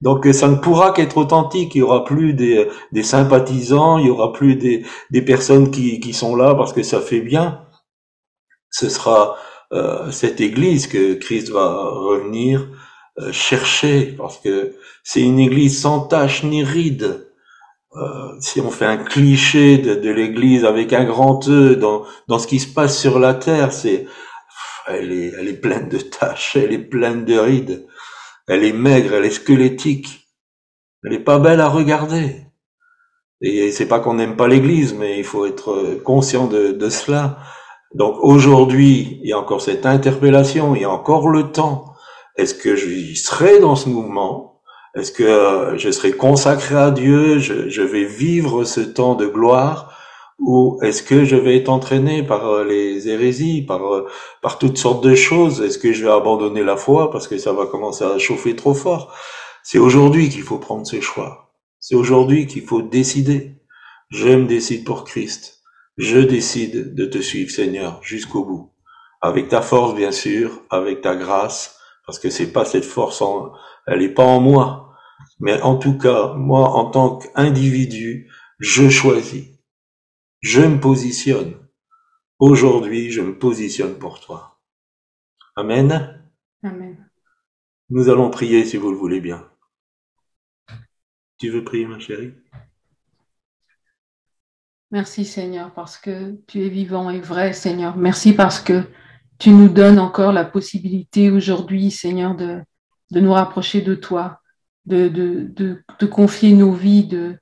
Donc 0.00 0.26
ça 0.32 0.48
ne 0.48 0.56
pourra 0.56 0.92
qu'être 0.92 1.18
authentique. 1.18 1.74
Il 1.74 1.78
y 1.78 1.82
aura 1.82 2.04
plus 2.04 2.32
des, 2.32 2.68
des 2.92 3.02
sympathisants, 3.02 3.98
il 3.98 4.06
y 4.06 4.10
aura 4.10 4.32
plus 4.32 4.56
des, 4.56 4.84
des, 5.10 5.22
personnes 5.22 5.70
qui, 5.70 6.00
qui 6.00 6.12
sont 6.12 6.36
là 6.36 6.54
parce 6.54 6.72
que 6.72 6.82
ça 6.82 7.00
fait 7.00 7.20
bien. 7.20 7.66
Ce 8.70 8.88
sera 8.88 9.36
euh, 9.72 10.10
cette 10.10 10.40
Église 10.40 10.86
que 10.86 11.14
Christ 11.14 11.50
va 11.50 11.90
revenir 11.90 12.68
euh, 13.18 13.32
chercher 13.32 14.14
parce 14.16 14.38
que 14.38 14.74
c'est 15.04 15.20
une 15.20 15.38
Église 15.38 15.80
sans 15.80 16.00
tache 16.00 16.44
ni 16.44 16.64
ride. 16.64 17.26
Euh, 17.96 18.28
si 18.40 18.60
on 18.60 18.70
fait 18.70 18.86
un 18.86 18.98
cliché 18.98 19.76
de, 19.78 19.96
de 19.96 20.10
l'Église 20.10 20.64
avec 20.64 20.92
un 20.92 21.04
grand 21.04 21.46
E 21.48 21.74
dans, 21.74 22.04
dans 22.28 22.38
ce 22.38 22.46
qui 22.46 22.60
se 22.60 22.72
passe 22.72 22.98
sur 22.98 23.18
la 23.18 23.34
terre, 23.34 23.72
c'est 23.72 24.06
elle 24.94 25.12
est, 25.12 25.32
elle 25.38 25.48
est 25.48 25.60
pleine 25.60 25.88
de 25.88 25.98
taches, 25.98 26.56
elle 26.56 26.72
est 26.72 26.78
pleine 26.78 27.24
de 27.24 27.38
rides, 27.38 27.86
elle 28.48 28.64
est 28.64 28.72
maigre, 28.72 29.14
elle 29.14 29.24
est 29.24 29.30
squelettique, 29.30 30.28
elle 31.04 31.12
est 31.12 31.24
pas 31.24 31.38
belle 31.38 31.60
à 31.60 31.68
regarder. 31.68 32.46
Et 33.42 33.72
c'est 33.72 33.86
pas 33.86 34.00
qu'on 34.00 34.14
n'aime 34.14 34.36
pas 34.36 34.48
l'Église, 34.48 34.94
mais 34.94 35.18
il 35.18 35.24
faut 35.24 35.46
être 35.46 36.00
conscient 36.04 36.46
de, 36.46 36.72
de 36.72 36.88
cela. 36.90 37.38
Donc 37.94 38.16
aujourd'hui, 38.20 39.18
il 39.22 39.30
y 39.30 39.32
a 39.32 39.38
encore 39.38 39.62
cette 39.62 39.86
interpellation, 39.86 40.74
il 40.74 40.82
y 40.82 40.84
a 40.84 40.90
encore 40.90 41.28
le 41.28 41.50
temps. 41.50 41.94
Est-ce 42.36 42.54
que 42.54 42.76
je 42.76 43.14
serai 43.14 43.58
dans 43.58 43.76
ce 43.76 43.88
mouvement? 43.88 44.60
Est-ce 44.94 45.12
que 45.12 45.74
je 45.76 45.90
serai 45.90 46.12
consacré 46.12 46.76
à 46.76 46.90
Dieu? 46.90 47.38
Je, 47.38 47.68
je 47.68 47.82
vais 47.82 48.04
vivre 48.04 48.64
ce 48.64 48.80
temps 48.80 49.14
de 49.14 49.26
gloire? 49.26 49.89
Ou 50.40 50.78
est-ce 50.82 51.02
que 51.02 51.24
je 51.24 51.36
vais 51.36 51.56
être 51.58 51.68
entraîné 51.68 52.22
par 52.22 52.46
euh, 52.46 52.64
les 52.64 53.08
hérésies, 53.08 53.62
par, 53.62 53.94
euh, 53.94 54.08
par 54.40 54.58
toutes 54.58 54.78
sortes 54.78 55.04
de 55.04 55.14
choses? 55.14 55.60
Est-ce 55.60 55.78
que 55.78 55.92
je 55.92 56.04
vais 56.04 56.10
abandonner 56.10 56.64
la 56.64 56.76
foi 56.76 57.10
parce 57.10 57.28
que 57.28 57.36
ça 57.36 57.52
va 57.52 57.66
commencer 57.66 58.04
à 58.04 58.18
chauffer 58.18 58.56
trop 58.56 58.74
fort? 58.74 59.14
C'est 59.62 59.78
aujourd'hui 59.78 60.30
qu'il 60.30 60.42
faut 60.42 60.58
prendre 60.58 60.86
ses 60.86 61.02
choix. 61.02 61.52
C'est 61.78 61.94
aujourd'hui 61.94 62.46
qu'il 62.46 62.62
faut 62.62 62.80
décider. 62.80 63.56
Je 64.08 64.28
me 64.28 64.46
décide 64.46 64.84
pour 64.84 65.04
Christ. 65.04 65.60
Je 65.98 66.18
décide 66.18 66.94
de 66.94 67.04
te 67.04 67.18
suivre, 67.18 67.50
Seigneur, 67.50 68.00
jusqu'au 68.02 68.44
bout. 68.44 68.72
Avec 69.20 69.48
ta 69.48 69.60
force, 69.60 69.94
bien 69.94 70.12
sûr, 70.12 70.62
avec 70.70 71.02
ta 71.02 71.14
grâce, 71.14 71.78
parce 72.06 72.18
que 72.18 72.30
c'est 72.30 72.52
pas 72.52 72.64
cette 72.64 72.86
force, 72.86 73.20
en, 73.20 73.52
elle 73.86 74.00
est 74.00 74.14
pas 74.14 74.24
en 74.24 74.40
moi. 74.40 74.94
Mais 75.38 75.60
en 75.60 75.76
tout 75.76 75.98
cas, 75.98 76.32
moi, 76.34 76.70
en 76.70 76.86
tant 76.86 77.18
qu'individu, 77.18 78.30
je 78.58 78.88
choisis 78.88 79.49
je 80.40 80.62
me 80.62 80.80
positionne. 80.80 81.54
Aujourd'hui, 82.38 83.10
je 83.10 83.20
me 83.20 83.38
positionne 83.38 83.98
pour 83.98 84.20
toi. 84.20 84.58
Amen. 85.56 86.22
Amen. 86.62 87.10
Nous 87.90 88.08
allons 88.08 88.30
prier 88.30 88.64
si 88.64 88.76
vous 88.76 88.90
le 88.90 88.96
voulez 88.96 89.20
bien. 89.20 89.46
Tu 91.38 91.50
veux 91.50 91.64
prier, 91.64 91.86
ma 91.86 91.98
chérie? 91.98 92.34
Merci 94.90 95.24
Seigneur 95.24 95.72
parce 95.72 95.98
que 95.98 96.36
tu 96.46 96.64
es 96.64 96.68
vivant 96.68 97.10
et 97.10 97.20
vrai 97.20 97.52
Seigneur. 97.52 97.96
Merci 97.96 98.32
parce 98.32 98.60
que 98.60 98.84
tu 99.38 99.50
nous 99.50 99.68
donnes 99.68 99.98
encore 99.98 100.32
la 100.32 100.44
possibilité 100.44 101.30
aujourd'hui 101.30 101.90
Seigneur 101.90 102.34
de, 102.34 102.60
de 103.10 103.20
nous 103.20 103.32
rapprocher 103.32 103.82
de 103.82 103.94
toi, 103.94 104.40
de, 104.86 105.08
de, 105.08 105.44
de 105.44 105.82
te 105.98 106.04
confier 106.04 106.52
nos 106.54 106.72
vies, 106.72 107.06
de, 107.06 107.38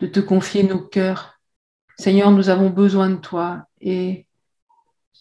de 0.00 0.06
te 0.06 0.20
confier 0.20 0.62
nos 0.62 0.80
cœurs. 0.80 1.31
Seigneur, 2.02 2.32
nous 2.32 2.48
avons 2.48 2.68
besoin 2.68 3.10
de 3.10 3.14
toi 3.14 3.68
et 3.80 4.26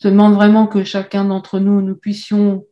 je 0.01 0.07
demande 0.07 0.33
vraiment 0.33 0.65
que 0.65 0.83
chacun 0.83 1.25
d'entre 1.25 1.59
nous, 1.59 1.79
nous 1.79 1.95
puissions 1.95 2.65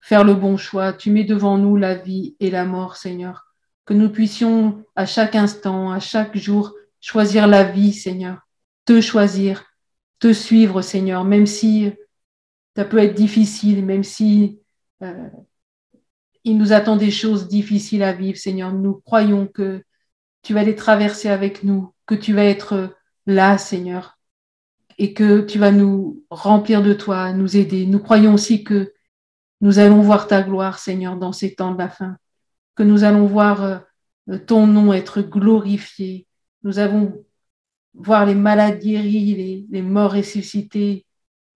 faire 0.00 0.22
le 0.22 0.34
bon 0.34 0.56
choix. 0.56 0.92
Tu 0.92 1.10
mets 1.10 1.24
devant 1.24 1.58
nous 1.58 1.76
la 1.76 1.96
vie 1.96 2.36
et 2.38 2.50
la 2.50 2.64
mort, 2.64 2.94
Seigneur. 2.94 3.48
Que 3.84 3.94
nous 3.94 4.10
puissions 4.10 4.84
à 4.94 5.06
chaque 5.06 5.34
instant, 5.34 5.90
à 5.90 5.98
chaque 5.98 6.36
jour, 6.36 6.72
choisir 7.00 7.48
la 7.48 7.64
vie, 7.64 7.92
Seigneur. 7.92 8.46
Te 8.84 9.00
choisir, 9.00 9.64
te 10.20 10.32
suivre, 10.32 10.80
Seigneur, 10.80 11.24
même 11.24 11.46
si 11.46 11.90
ça 12.76 12.84
peut 12.84 12.98
être 12.98 13.14
difficile, 13.14 13.84
même 13.84 14.04
si 14.04 14.60
euh, 15.02 15.28
il 16.44 16.58
nous 16.58 16.72
attend 16.72 16.94
des 16.94 17.10
choses 17.10 17.48
difficiles 17.48 18.04
à 18.04 18.12
vivre, 18.12 18.38
Seigneur. 18.38 18.72
Nous 18.72 19.00
croyons 19.04 19.48
que 19.48 19.82
tu 20.42 20.54
vas 20.54 20.62
les 20.62 20.76
traverser 20.76 21.28
avec 21.28 21.64
nous, 21.64 21.92
que 22.06 22.14
tu 22.14 22.32
vas 22.32 22.44
être 22.44 22.92
là, 23.26 23.58
Seigneur, 23.58 24.18
et 24.98 25.12
que 25.12 25.40
tu 25.40 25.58
vas 25.58 25.72
nous 25.72 26.24
remplir 26.30 26.82
de 26.82 26.92
toi, 26.92 27.32
nous 27.32 27.56
aider. 27.56 27.86
Nous 27.86 27.98
croyons 27.98 28.34
aussi 28.34 28.64
que 28.64 28.92
nous 29.60 29.78
allons 29.78 30.00
voir 30.00 30.26
ta 30.26 30.42
gloire, 30.42 30.78
Seigneur, 30.78 31.16
dans 31.16 31.32
ces 31.32 31.54
temps 31.54 31.72
de 31.72 31.78
la 31.78 31.88
fin, 31.88 32.16
que 32.74 32.82
nous 32.82 33.04
allons 33.04 33.26
voir 33.26 33.62
euh, 33.62 34.38
ton 34.46 34.66
nom 34.66 34.92
être 34.92 35.20
glorifié. 35.22 36.26
Nous 36.62 36.78
allons 36.78 37.24
voir 37.94 38.26
les 38.26 38.34
malades 38.34 38.80
guéris, 38.80 39.34
les, 39.34 39.66
les 39.70 39.82
morts 39.82 40.12
ressuscités. 40.12 41.06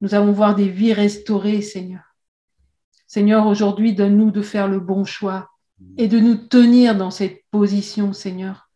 Nous 0.00 0.14
allons 0.14 0.33
voir 0.33 0.54
des 0.54 0.68
vies 0.68 0.94
restaurées, 0.94 1.62
Seigneur. 1.62 2.02
Seigneur, 3.06 3.46
aujourd'hui, 3.46 3.94
donne-nous 3.94 4.30
de 4.30 4.42
faire 4.42 4.68
le 4.68 4.80
bon 4.80 5.04
choix 5.04 5.50
et 5.96 6.09
de 6.09 6.18
nous 6.18 6.37
tenir 6.37 6.96
dans 6.96 7.11
cette 7.11 7.42
position, 7.50 8.12
Seigneur. 8.12 8.69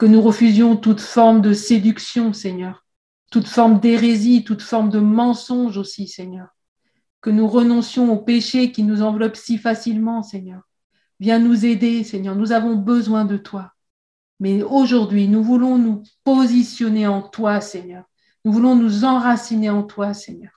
Que 0.00 0.06
nous 0.06 0.22
refusions 0.22 0.76
toute 0.76 1.00
forme 1.00 1.42
de 1.42 1.52
séduction, 1.52 2.32
Seigneur, 2.32 2.84
toute 3.30 3.46
forme 3.46 3.78
d'hérésie, 3.78 4.42
toute 4.42 4.62
forme 4.62 4.90
de 4.90 4.98
mensonge 4.98 5.76
aussi, 5.76 6.08
Seigneur 6.08 6.48
que 7.20 7.30
nous 7.30 7.48
renoncions 7.48 8.12
au 8.12 8.18
péché 8.18 8.72
qui 8.72 8.82
nous 8.82 9.02
enveloppe 9.02 9.36
si 9.36 9.58
facilement, 9.58 10.22
Seigneur. 10.22 10.62
Viens 11.18 11.38
nous 11.38 11.66
aider, 11.66 12.02
Seigneur. 12.02 12.34
Nous 12.34 12.52
avons 12.52 12.76
besoin 12.76 13.24
de 13.24 13.36
toi. 13.36 13.74
Mais 14.38 14.62
aujourd'hui, 14.62 15.28
nous 15.28 15.42
voulons 15.42 15.76
nous 15.76 16.02
positionner 16.24 17.06
en 17.06 17.20
toi, 17.20 17.60
Seigneur. 17.60 18.04
Nous 18.44 18.52
voulons 18.52 18.74
nous 18.74 19.04
enraciner 19.04 19.68
en 19.68 19.82
toi, 19.82 20.14
Seigneur. 20.14 20.52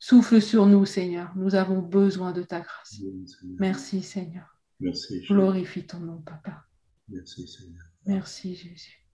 Souffle 0.00 0.42
sur 0.42 0.66
nous, 0.66 0.84
Seigneur. 0.84 1.30
Nous 1.36 1.54
avons 1.54 1.78
besoin 1.78 2.32
de 2.32 2.42
ta 2.42 2.60
grâce. 2.60 3.00
Merci, 3.60 4.02
Seigneur. 4.02 4.58
Merci. 4.80 5.20
Glorifie 5.28 5.86
ton 5.86 6.00
nom, 6.00 6.20
Papa. 6.20 6.64
Merci, 7.08 7.46
Seigneur. 7.46 7.93
Merci, 8.06 8.54
Jésus. 8.54 9.03